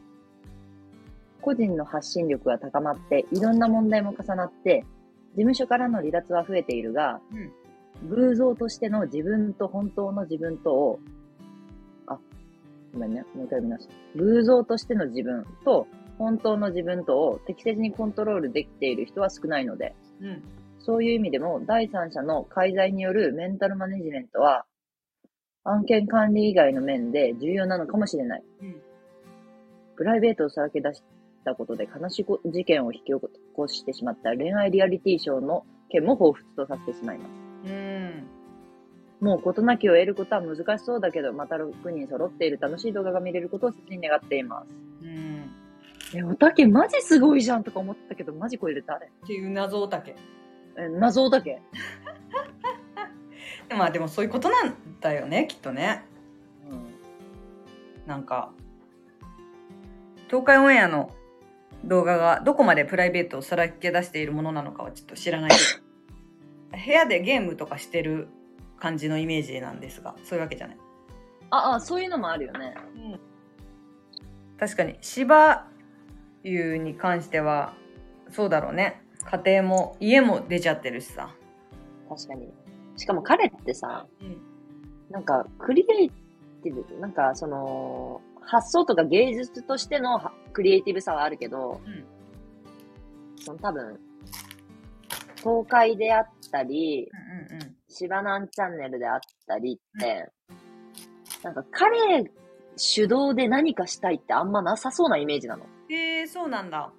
[1.42, 4.86] 個人の発信力が高まって、いろんな問題も重なって、
[5.32, 7.20] 事務所からの離脱は増えているが、
[8.02, 8.10] うん。
[8.10, 11.00] 偶像としての自分と本当の自分とを、
[12.08, 12.18] あ、
[12.94, 13.90] ごめんね、もう一回読みます。
[14.16, 20.44] 偶像としての自分と本当の自分とを適切にコントロールできている人は少ないので、うん。
[20.86, 24.66] そういう意味でも第三者の介在によるメンタルマネジメントは、
[25.64, 28.44] 案件管理以外の面で重要なのかもしれない。
[28.62, 28.82] うん。
[29.96, 31.04] プライベートをさらけ出し
[31.46, 33.14] たことで悲しい事件を引き起
[33.54, 37.72] こしてしまった恋愛リアリティショーの件も彷彿とさせてしまいます。
[37.72, 38.28] うん。
[39.20, 44.68] もう事なきを得ることは難しそうだけど、また6人揃っている楽しい動画が見れることを切に願っています。
[45.04, 45.52] うん。
[46.16, 49.06] え、おたけマジすごいじゃんとか思ったけど、マジこれ誰？
[49.06, 50.16] っていう謎おたけ。
[50.78, 51.62] え、謎おたけ
[53.76, 56.04] まあでもそういうことなんだよね、きっとね。
[56.70, 56.94] うん。
[58.08, 58.52] なんか、
[60.28, 61.12] 東海オンエアの
[61.84, 65.56] 動画がどこまでプライベートをさらけ出しているものなのかはちょっと知らないけ
[66.72, 68.28] ど、 部屋でゲームとかしてる
[68.80, 70.78] 感じのイメージなんですが、そういうわけじゃない。
[71.50, 72.76] あ、あ、そういうのもあるよね。
[74.58, 75.68] 確かに、芝
[76.44, 77.74] 湯に関しては、
[78.30, 79.01] そうだろうね。
[79.26, 81.36] 家庭も、家も出ちゃってるしさ。
[82.10, 82.54] 確かに。
[82.98, 84.42] しかも彼ってさ、うん。
[85.10, 86.10] なんか、クリエイ
[86.64, 92.06] ティブ、なんか、その、発想とか芸術としてのはクリエイティブさはあるけど、うん
[93.44, 94.00] その多分、
[95.38, 97.10] 東海であったり、
[97.52, 97.76] うんうんうん。
[97.90, 100.30] シバナンチャンネルであったりって、
[101.44, 102.24] なんか彼
[102.78, 105.66] 主導で何かしたいってあんまなさそうなイメージなの。
[105.90, 106.94] えー、そうなんだ。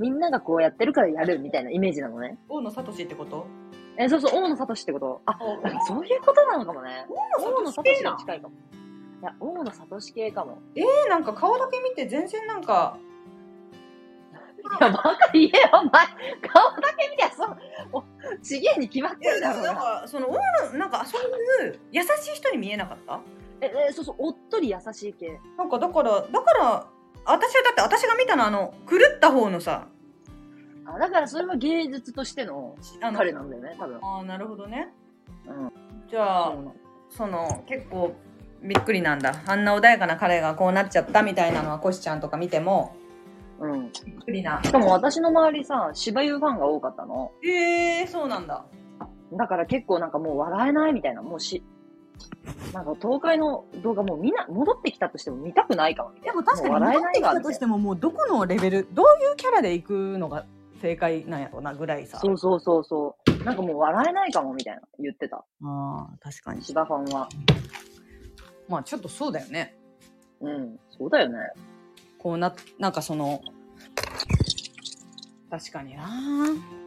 [0.00, 2.38] みんながこうやってるからやるみたいなイメージなのね。
[2.48, 3.46] 大野聡ってこと？
[3.98, 5.38] え、そうそう、大野聡ってことあ、
[5.86, 7.06] そういうことなのかもね。
[7.38, 8.54] 大野聡系近いかも。
[8.54, 10.58] いや、大野聡系かも。
[10.74, 12.96] えー、なんか顔だけ見て全然なんか、
[14.62, 15.90] いや、バカ言えよ、お前。
[16.50, 17.56] 顔だけ見りゃ、そう、
[17.92, 18.02] お、
[18.42, 19.80] ちげえに決まってるだろうなんが。
[20.02, 20.40] かその大
[20.72, 23.20] 野なんかそういう優しい人に見えなかった？
[23.60, 25.38] え、え、そうそう、おっとり優しい系。
[25.58, 26.86] なんかだからだから
[27.32, 29.86] 私はだって私が見たのはあの狂った方のさ
[30.84, 32.76] あ、だからそれは芸術としての
[33.16, 33.98] 彼なんだよね、多分。
[34.02, 34.88] あーなるほどね
[35.46, 35.72] うん。
[36.08, 36.54] じゃあ
[37.08, 38.14] その結構
[38.62, 42.94] びっくりなんだあんな穏やかな彼がこうなっちゃったみたいなのはコシちゃんとか見ても
[43.60, 43.92] うん。
[44.04, 47.32] びっくりなしかも私の周りさ、芝優ファンが多かったの。
[47.42, 48.64] へえー、そうなんだ
[49.32, 51.62] だから結構なんかもう笑えないみたいな、もうし、
[52.72, 56.32] なんか東海の動画もうみんな戻ってきたとしても見たくないかもみたいな。
[56.32, 60.46] でも確かに戻ってきたとしてももうどこのレベルどういうキャラで行くのが
[60.80, 63.44] 正解なんやろうなぐらいさそうそうそうそう。
[63.44, 65.36] なんかもう笑えないかもみたいな言ってた。
[65.36, 67.28] ああ確かに芝ファンは。
[68.68, 69.76] まあちょっとそうだよね
[70.40, 70.78] うん。
[70.96, 71.38] そうだよね。
[72.18, 73.40] こうななんかその
[75.50, 76.08] 確かにな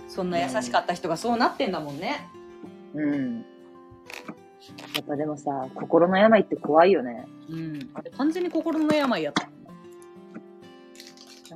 [0.07, 2.29] そんな優しかった人がそうなってんだもんね
[2.93, 3.45] うん。
[4.95, 7.27] やっぱでもさ、心の病って怖いよね。
[7.49, 7.89] うん。
[7.93, 9.53] あれ完全に心の病やったな。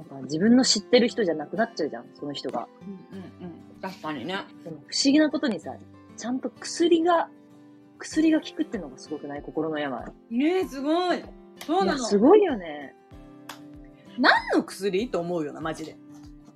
[0.02, 2.68] んか自分の知ってる人じゃなくなっちゃうじゃん、その人が。
[2.82, 2.86] う
[3.16, 3.82] んうんうん。
[3.82, 4.36] 確かにね。
[4.64, 5.74] でも不思議なことにさ、
[6.16, 7.30] ちゃんと薬が、
[8.00, 9.42] 薬が効くってのがすごくない？
[9.42, 10.06] 心の病。
[10.30, 11.24] ねえすごい。
[11.66, 12.00] そういなの。
[12.00, 12.96] やすごいよね。
[14.20, 15.10] 何の薬？
[15.10, 15.96] と思うよなマジで。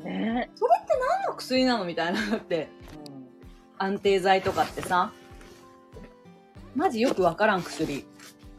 [0.04, 0.50] ね。
[0.60, 1.86] 何の薬なの？
[1.86, 2.70] みたいなのって。
[3.08, 3.28] うん。
[3.78, 5.12] 安定剤とかってさ
[6.76, 8.06] マジよくわからん薬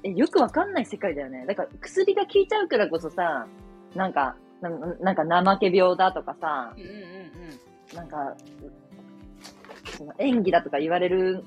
[0.04, 1.44] え、よくわかんない世界だよね。
[1.46, 3.46] だから薬が効いちゃうからこそさ、
[3.94, 8.36] なんか、ななんか怠け病だとかさ、うんうんうんなんか、
[9.96, 11.44] その演技だとか言われる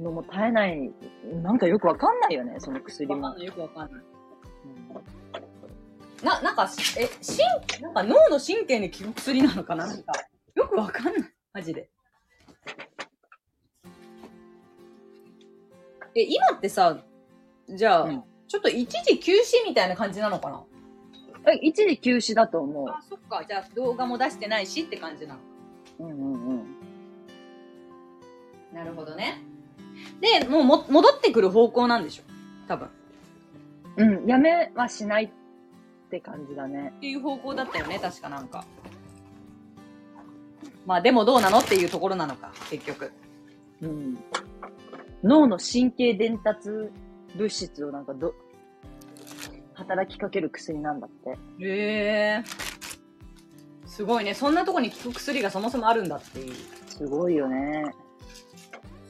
[0.00, 0.92] のも絶えない、
[1.42, 3.20] なんかよくわかんないよね、その薬も。
[3.20, 4.02] わかんないよくわかんない
[6.20, 9.86] うんな、なんか、え、神、なんか脳の神経に効く薬なのかな？
[9.88, 10.12] なんか、
[10.54, 11.14] よくわかんない。
[11.52, 11.90] マジで。
[16.14, 16.98] え、今ってさ、
[17.68, 20.62] じゃあ、うんちょっと一時休止みたいな感じなのかな？
[21.50, 22.86] え一時休止だと思う。
[22.86, 23.42] あ、そっか。
[23.48, 25.40] じゃあ動画も出してないしって感じなの。
[26.00, 26.64] うんうんうん。
[28.74, 29.40] なるほどね。
[30.20, 32.24] で、もうも戻ってくる方向なんでしょ？
[32.68, 32.90] 多分。
[33.96, 35.30] うん、やめはしないっ
[36.10, 36.92] て感じだね。
[36.98, 38.66] っていう方向だったよね、確かなんか。
[40.84, 41.60] まあでもどうなの？
[41.60, 43.12] っていうところなのか、結局。
[43.80, 44.18] うん。
[45.22, 46.68] 脳の神経伝達
[47.36, 48.34] 物質をなんかど、
[49.74, 51.30] 働きかける薬なんだって。
[51.30, 52.44] へえ。
[53.86, 54.34] すごいね。
[54.34, 56.54] そんなとこに効く薬がそもそもあるんだっていう。
[56.86, 57.84] すごいよね。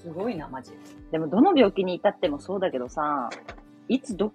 [0.02, 0.72] すごいな、マジ。
[1.10, 3.30] でもどの病気に至ってもそうだけどさ、
[3.88, 4.32] いつど、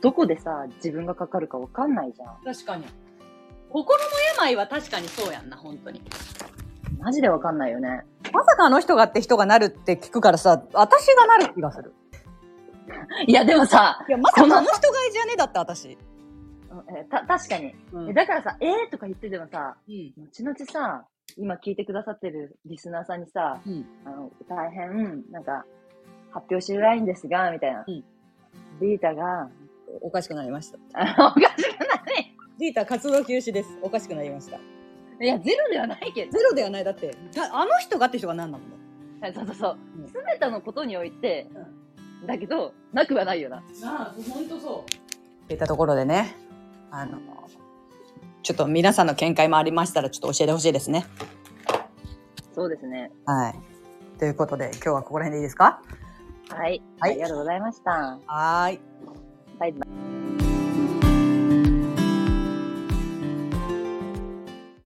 [0.00, 2.36] どこでさ、自分がかかるかわかんないじゃん。
[2.44, 2.84] 確かに。
[3.70, 4.04] 心の
[4.38, 6.00] 病は確かにそうやんな、本当に。
[6.98, 8.04] マジでわかんないよね。
[8.34, 11.94] まさかあの人がって人がなるって聞くからさ、私がなる気がする。
[13.26, 15.88] いや、でもさ、いや、まさかあの人がいじゃねえだって私。
[15.88, 17.74] えた、確かに。
[17.92, 20.12] うんえだからさ、えーとか言っててもさ、うん。
[20.16, 21.04] 後々さ、
[21.36, 23.86] 今聞いてくださってるリスナーさんにさ、うん。
[24.04, 25.64] あの、大変、なんか、
[26.32, 27.84] 発表しづらいんですが、みたいな。
[27.86, 28.04] うん
[28.80, 29.48] データが、
[30.00, 30.78] おかしくなりました。
[31.28, 32.36] おかしくない。
[32.58, 33.78] データ活動休止です。
[33.82, 34.58] おかしくなりました。
[35.20, 36.32] いや、ゼロではないけど。
[36.32, 36.84] ゼロではない。
[36.84, 38.64] だって、たあの人がって人が何なの
[39.20, 40.08] はいそうそうそううん。
[40.08, 41.48] すべてのことにおいて、
[42.26, 43.58] だけど、なくはないよな。
[43.58, 44.92] ああ、ほんとそう。
[45.44, 46.34] っていったところでね、
[46.90, 47.18] あの、
[48.42, 51.06] ちょっと皆さんの見解もありましたら、ちょっと教えてほしいですね。
[52.54, 53.10] そうですね。
[53.24, 53.54] はい。
[54.18, 55.80] ということで、今日はここら辺でいいですか？
[56.50, 56.82] はい。
[57.00, 57.90] はいありがとうございました。
[57.90, 58.80] はーい。
[59.58, 60.53] バイバイ。